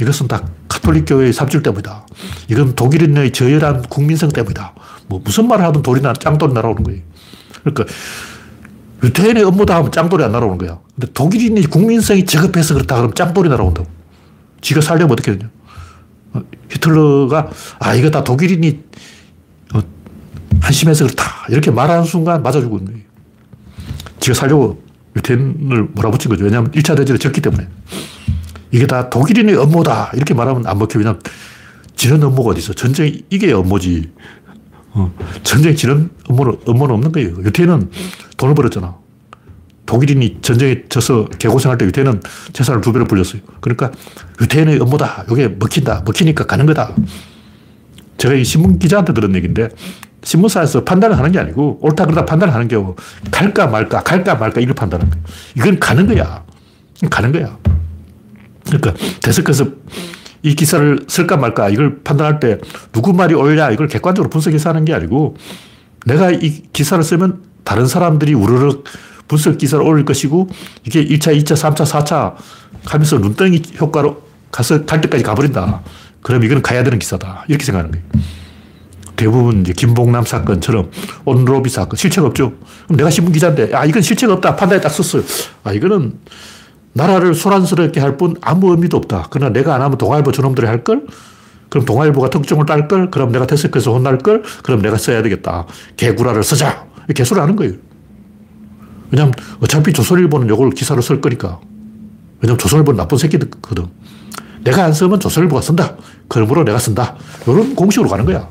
[0.00, 2.06] 이것은 다 카톨릭 교회의 삽질 때문이다.
[2.48, 4.74] 이건 독일인의 저열한 국민성 때문이다.
[5.06, 7.00] 뭐 무슨 말을 하든 돌이 나, 짱돌이 날아오는 거예요.
[7.62, 7.84] 그러니까
[9.02, 10.80] 유태인의 업무다 하면 짱돌이 안 날아오는 거야.
[10.94, 13.86] 근데 독일인의 국민성이 저급해서 그렇다 그러면 짱돌이 날아온다고.
[14.62, 15.50] 지가 살려면 어떻게 되냐.
[16.70, 18.80] 히틀러가, 아, 이거 다 독일인이
[19.74, 19.80] 어,
[20.60, 21.46] 한심해서 그렇다.
[21.48, 23.00] 이렇게 말하는 순간 맞아 죽은 거예요.
[24.20, 24.82] 지가 살려고
[25.16, 26.44] 유태인을 몰아붙인 거죠.
[26.44, 27.68] 왜냐하면 1차 대전에 졌기 때문에.
[28.70, 30.10] 이게 다 독일인의 업무다.
[30.14, 30.98] 이렇게 말하면 안 먹혀.
[30.98, 31.20] 왜냐하면
[31.96, 32.72] 지는 업무가 어디 있어.
[32.72, 34.10] 전쟁이 이게 업무지.
[34.90, 35.12] 어,
[35.42, 37.30] 전쟁 지는 업무는, 업무는 없는 거예요.
[37.44, 37.90] 유태인은
[38.36, 38.96] 돈을 벌었잖아.
[39.86, 42.22] 독일인이 전쟁에 져서 개고생할 때 유태인은
[42.52, 43.42] 재산을 두 배로 불렸어요.
[43.60, 43.90] 그러니까
[44.40, 45.24] 유태인의 업무다.
[45.30, 46.02] 이게 먹힌다.
[46.04, 46.94] 먹히니까 가는 거다.
[48.16, 49.68] 제가 이 신문 기자한테 들은 얘기인데
[50.22, 52.76] 신문사에서 판단을 하는 게 아니고 옳다 그러다 판단을 하는 게
[53.30, 55.24] 갈까 말까 갈까 말까 이걸 판단하는 거예요.
[55.56, 56.42] 이건 가는 거야.
[57.10, 57.58] 가는 거야.
[58.66, 59.66] 그러니까 데스크에서
[60.42, 62.58] 이 기사를 쓸까 말까 이걸 판단할 때
[62.92, 65.36] 누구 말이 옳냐 이걸 객관적으로 분석해서 하는 게 아니고
[66.06, 68.84] 내가 이 기사를 쓰면 다른 사람들이 우르륵
[69.28, 70.48] 분석 기사를 올릴 것이고
[70.84, 72.34] 이게 1차, 2차, 3차, 4차
[72.84, 75.82] 하면서 눈덩이 효과로 가서 갈 때까지 가버린다.
[76.22, 77.44] 그럼 이건 가야 되는 기사다.
[77.48, 78.04] 이렇게 생각하는 거예요.
[79.16, 80.90] 대부분 이제 김봉남 사건처럼
[81.24, 82.52] 온로비 사건 실체가 없죠.
[82.86, 85.22] 그럼 내가 신문 기자인데 아 이건 실체가 없다 판단에 딱 썼어요.
[85.62, 86.14] 아 이거는
[86.94, 89.28] 나라를 소란스럽게 할 뿐 아무 의미도 없다.
[89.30, 91.06] 그러나 내가 안 하면 동아일보 저놈들이 할 걸.
[91.68, 93.10] 그럼 동아일보가 특종을 딸 걸.
[93.10, 94.42] 그럼 내가 테스크에서 혼날 걸.
[94.62, 95.66] 그럼 내가 써야 되겠다.
[95.96, 96.86] 개구라를 쓰자.
[97.14, 97.72] 개소리 하는 거예요.
[99.10, 101.60] 왜냐면 어차피 조선일보는 이걸 기사로 쓸 거니까.
[102.40, 103.86] 왜냐면 조선일보는 나쁜 새끼거든.
[104.64, 105.96] 내가 안 쓰면 조선일보가 쓴다.
[106.28, 107.16] 그러므로 내가 쓴다.
[107.46, 108.48] 이런 공식으로 가는 거야.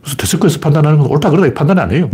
[0.00, 2.08] 그래서 데스크에서 판단하는 건 옳다 그러다 판단 안 해요.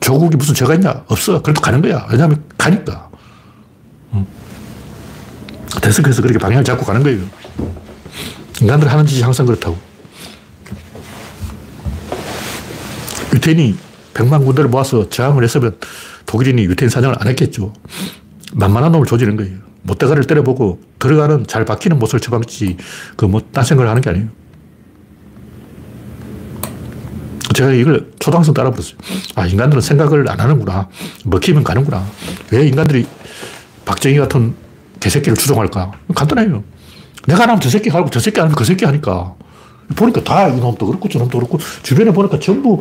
[0.00, 1.04] 조국이 무슨 죄가 있냐?
[1.06, 1.42] 없어.
[1.42, 2.06] 그래도 가는 거야.
[2.10, 3.10] 왜냐하면 가니까.
[5.80, 7.20] 데스크에서 그렇게 방향을 잡고 가는 거예요.
[8.60, 9.76] 인간들 하는 짓이 항상 그렇다고.
[13.34, 13.76] 유태인이
[14.14, 15.76] 백만 군대를 모아서 저항을 했으면
[16.26, 17.72] 독일인이 유태인 사냥을 안 했겠죠.
[18.54, 19.58] 만만한 놈을 조지는 거예요.
[19.82, 22.76] 못대가리를 때려보고 들어가는 잘 박히는 못을 쳐박지
[23.16, 24.28] 그 뭐 딴 생각을 하는 게 아니에요.
[27.54, 28.96] 제가 이걸 초등학생 따라 불었어요.
[29.34, 30.88] 아, 인간들은 생각을 안 하는구나.
[31.24, 32.04] 먹히면 가는구나.
[32.50, 33.06] 왜 인간들이
[33.84, 34.54] 박정희 같은
[35.00, 35.92] 개새끼를 추종할까?
[36.14, 36.62] 간단해요.
[37.26, 39.34] 내가 하면 저 새끼 하고 저 새끼 하면 그 새끼 하니까.
[39.96, 42.80] 보니까 다 이놈도 그렇고 저놈도 그렇고 주변에 보니까 전부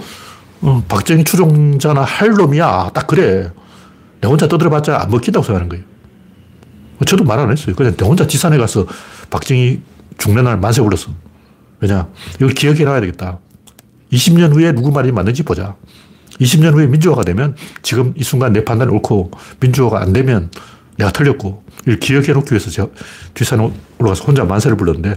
[0.62, 2.91] 어, 박정희 추종자나 할 놈이야.
[2.93, 3.51] 딱 그래.
[4.20, 5.84] 내 혼자 떠들어봤자 안 먹힌다고 생각하는 거예요.
[7.05, 7.76] 저도 말 안 했어요.
[7.76, 8.86] 그냥 내 혼자 지산에 가서
[9.32, 9.82] 박정희
[10.20, 11.09] 죽는 날 만세 불렀어.
[11.80, 12.07] 왜냐?
[12.36, 13.39] 이걸 기억해 놔야 되겠다.
[14.12, 15.76] 20년 후에 누구 말이 맞는지 보자.
[16.39, 20.51] 20년 후에 민주화가 되면 지금 이 순간 내 판단이 옳고 민주화가 안 되면
[20.97, 22.88] 내가 틀렸고 이걸 기억해 놓기 위해서 제가
[23.34, 25.16] 뒷산에 올라가서 혼자 만세를 불렀는데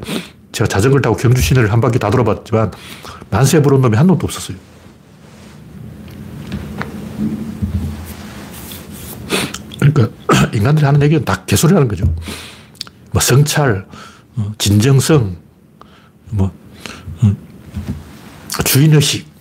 [0.52, 2.72] 제가 자전거를 타고 경주 시내를 한 바퀴 다 돌아봤지만
[3.30, 4.56] 만세 부른 놈이 한 놈도 없었어요.
[9.94, 12.04] 그러니까 인간들이 하는 얘기는 다 개소리라는 거죠.
[13.12, 13.86] 뭐 성찰,
[14.36, 15.36] 어, 진정성,
[16.30, 16.52] 뭐
[17.22, 17.34] 어,
[18.64, 19.32] 주인의식.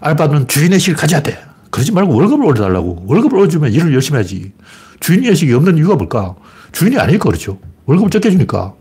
[0.00, 1.44] 알바는 주인의식을 가져야 돼.
[1.70, 3.04] 그러지 말고 월급을 올려달라고.
[3.06, 4.52] 월급을 올려주면 일을 열심히 하지.
[5.00, 6.36] 주인의식이 없는 이유가 뭘까?
[6.72, 7.58] 주인이 아니니까 그렇죠.
[7.86, 8.74] 월급을 적게 주니까.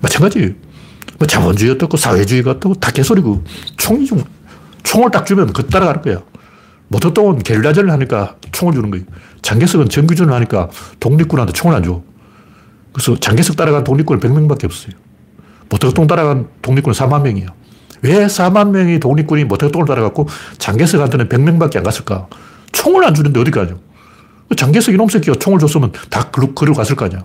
[0.00, 0.54] 마찬가지.
[1.18, 3.42] 뭐 자본주의 어떻고 사회주의가 어떻고 다 개소리고
[3.76, 4.22] 총이 좀,
[4.84, 6.22] 총을 딱 주면 그 따라가는 거야.
[6.88, 9.04] 모택동은 게릴라전을 하니까 총을 주는 거예요.
[9.42, 10.68] 장개석은 정규전을 하니까
[11.00, 12.02] 독립군한테 총을 안 줘.
[12.92, 14.92] 그래서 장개석 따라간 독립군은 100명밖에 없어요.
[15.68, 17.46] 모택동 따라간 독립군은 4만 명이야.
[18.02, 20.28] 왜 4만 명이 독립군이 모택동을 따라갔고
[20.58, 22.26] 장개석한테는 100명밖에 안 갔을까?
[22.72, 23.80] 총을 안 주는데 어디 가죠?
[24.56, 27.24] 장개석 이 놈 새끼가 총을 줬으면 다 그로, 그로 갔을 거 아니야.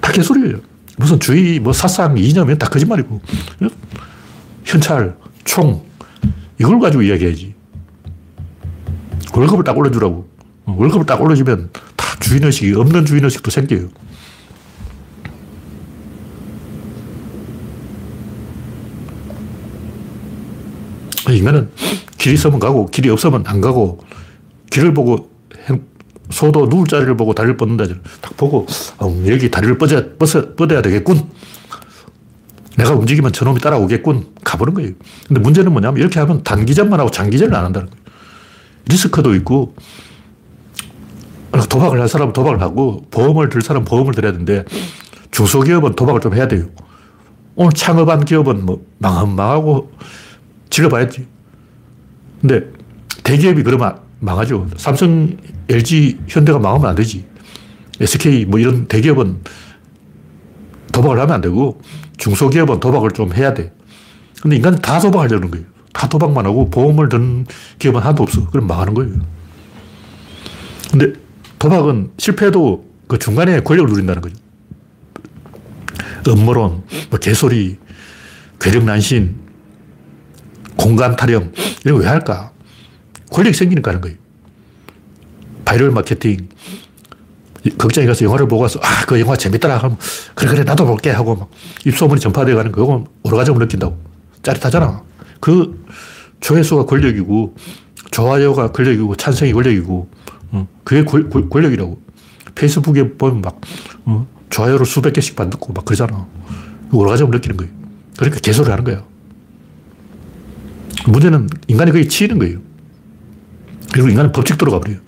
[0.00, 0.58] 다 개소리예요.
[0.96, 3.20] 무슨 주의, 뭐 사상, 이념이 다 거짓말이고.
[4.64, 5.82] 현찰, 총,
[6.60, 7.54] 이걸 가지고 이야기해야지.
[9.34, 10.26] 월급을 딱 올려주라고.
[10.66, 13.88] 월급을 딱 올려주면 다 주인의식이 없는 주인의식도 생겨요.
[21.28, 21.70] 인간은
[22.18, 23.98] 길이 있으면 가고 길이 없으면 안 가고
[24.70, 25.30] 길을 보고
[26.30, 27.86] 소도 누울 자리를 보고 다리를 뻗는다.
[28.20, 28.66] 딱 보고
[28.98, 30.02] 어, 여기 다리를 뻗어야,
[30.56, 31.22] 뻗어야 되겠군.
[32.76, 34.34] 내가 움직이면 저놈이 따라오겠군.
[34.42, 34.92] 가보는 거예요.
[35.28, 38.03] 근데 문제는 뭐냐면 이렇게 하면 단기전만 하고 장기전을 안 한다는 거예요.
[38.86, 39.74] 리스크도 있고
[41.68, 44.64] 도박을 할 사람은 도박을 하고 보험을 들 사람은 보험을 들어야 되는데
[45.30, 46.66] 중소기업은 도박을 좀 해야 돼요.
[47.56, 49.92] 오늘 창업한 기업은 뭐 망하면 망하고
[50.70, 51.26] 질러봐야지.
[52.40, 52.68] 근데
[53.22, 54.68] 대기업이 그러면 망하죠.
[54.76, 55.36] 삼성,
[55.68, 57.24] LG, 현대가 망하면 안 되지.
[58.00, 59.40] SK 뭐 이런 대기업은
[60.92, 61.80] 도박을 하면 안 되고
[62.16, 63.72] 중소기업은 도박을 좀 해야 돼.
[64.42, 65.66] 근데 인간은 다 도박하려는 거예요.
[65.94, 67.46] 다 도박만 하고 보험을 든
[67.78, 68.50] 기업은 하나도 없어.
[68.50, 69.12] 그럼 망하는 거예요.
[70.90, 71.12] 근데
[71.58, 74.34] 도박은 실패해도 그 중간에 권력을 누린다는 거죠.
[76.28, 77.78] 음모론, 뭐 개소리,
[78.60, 79.36] 괴력난신,
[80.76, 81.52] 공간 타령,
[81.84, 82.50] 이런 거 왜 할까?
[83.30, 84.16] 권력이 생기니까 하는 거예요.
[85.64, 86.48] 바이럴 마케팅.
[87.78, 89.78] 극장에 가서 영화를 보고 와서, 아, 그 영화 재밌더라.
[89.78, 89.96] 하면,
[90.34, 91.10] 그래, 그래, 나도 볼게.
[91.10, 91.50] 하고 막
[91.86, 92.82] 입소문이 전파되어 가는 거.
[92.82, 93.98] 이건 오르가즘을 느낀다고.
[94.42, 95.02] 짜릿하잖아.
[95.44, 95.78] 그
[96.40, 97.54] 조회수가 권력이고,
[98.10, 100.08] 좋아요가 권력이고, 찬성이 권력이고,
[100.52, 102.00] 어, 그게 권, 권력이라고.
[102.54, 103.60] 페이스북에 보면 막,
[104.06, 106.26] 어, 좋아요를 수백 개씩 받고 막 그러잖아.
[106.90, 107.70] 오르가즘을 느끼는 거예요.
[108.16, 109.04] 그러니까 개소를 하는 거야.
[111.08, 112.60] 문제는 인간이 거기 치이는 거예요.
[113.92, 115.00] 그리고 인간은 법칙대로 가버려요.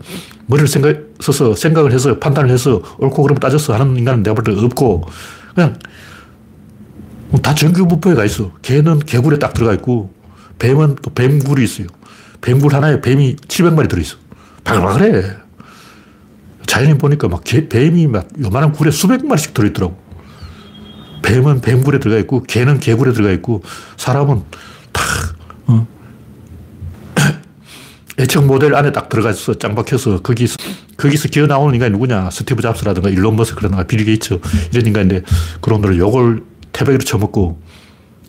[0.48, 4.52] 머리를 생각, 써서 생각을 해서 판단을 해서 옳고 그름 따져서 하는 인간은 내가 볼 때
[4.62, 5.06] 없고,
[5.54, 5.78] 그냥
[7.40, 8.52] 다 정규부포에 가 있어.
[8.60, 10.15] 개는 개굴에 딱 들어가 있고,
[10.58, 11.86] 뱀은 또 뱀굴이 있어요.
[12.40, 14.16] 뱀굴 하나에 뱀이 700마리 들어있어.
[14.64, 15.46] 바글바글해.
[16.66, 19.96] 자연인 보니까 막 개, 뱀이 막 요만한 굴에 수백 마리씩 들어있더라고.
[21.22, 23.62] 뱀은 뱀굴에 들어가 있고, 게는 게굴에 들어가 있고,
[23.96, 24.42] 사람은
[24.92, 25.02] 다,
[25.66, 25.86] 어?
[28.18, 30.56] 애청 모델 안에 딱 들어가서 짱 박혀서 거기서,
[30.96, 32.30] 거기서 기어 나오는 인간이 누구냐.
[32.30, 34.38] 스티브 잡스라든가 일론 머스크라든가 빌 게이츠
[34.72, 35.22] 이런 인간인데
[35.60, 36.42] 그런 놈들 욕을
[36.72, 37.60] 됫박으로 쳐먹고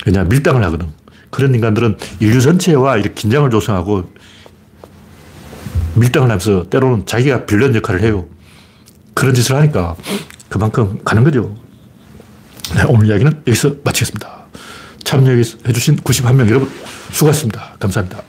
[0.03, 0.87] 그냥 밀당을 하거든.
[1.29, 4.11] 그런 인간들은 인류 전체와 이렇게 긴장을 조성하고
[5.95, 8.25] 밀당을 하면서 때로는 자기가 빌런 역할을 해요.
[9.13, 9.95] 그런 짓을 하니까
[10.49, 11.55] 그만큼 가는 거죠.
[12.75, 14.45] 네, 오늘 이야기는 여기서 마치겠습니다.
[15.03, 16.69] 참여해주신 91명 여러분
[17.11, 17.75] 수고하셨습니다.
[17.79, 18.26] 감사합니다.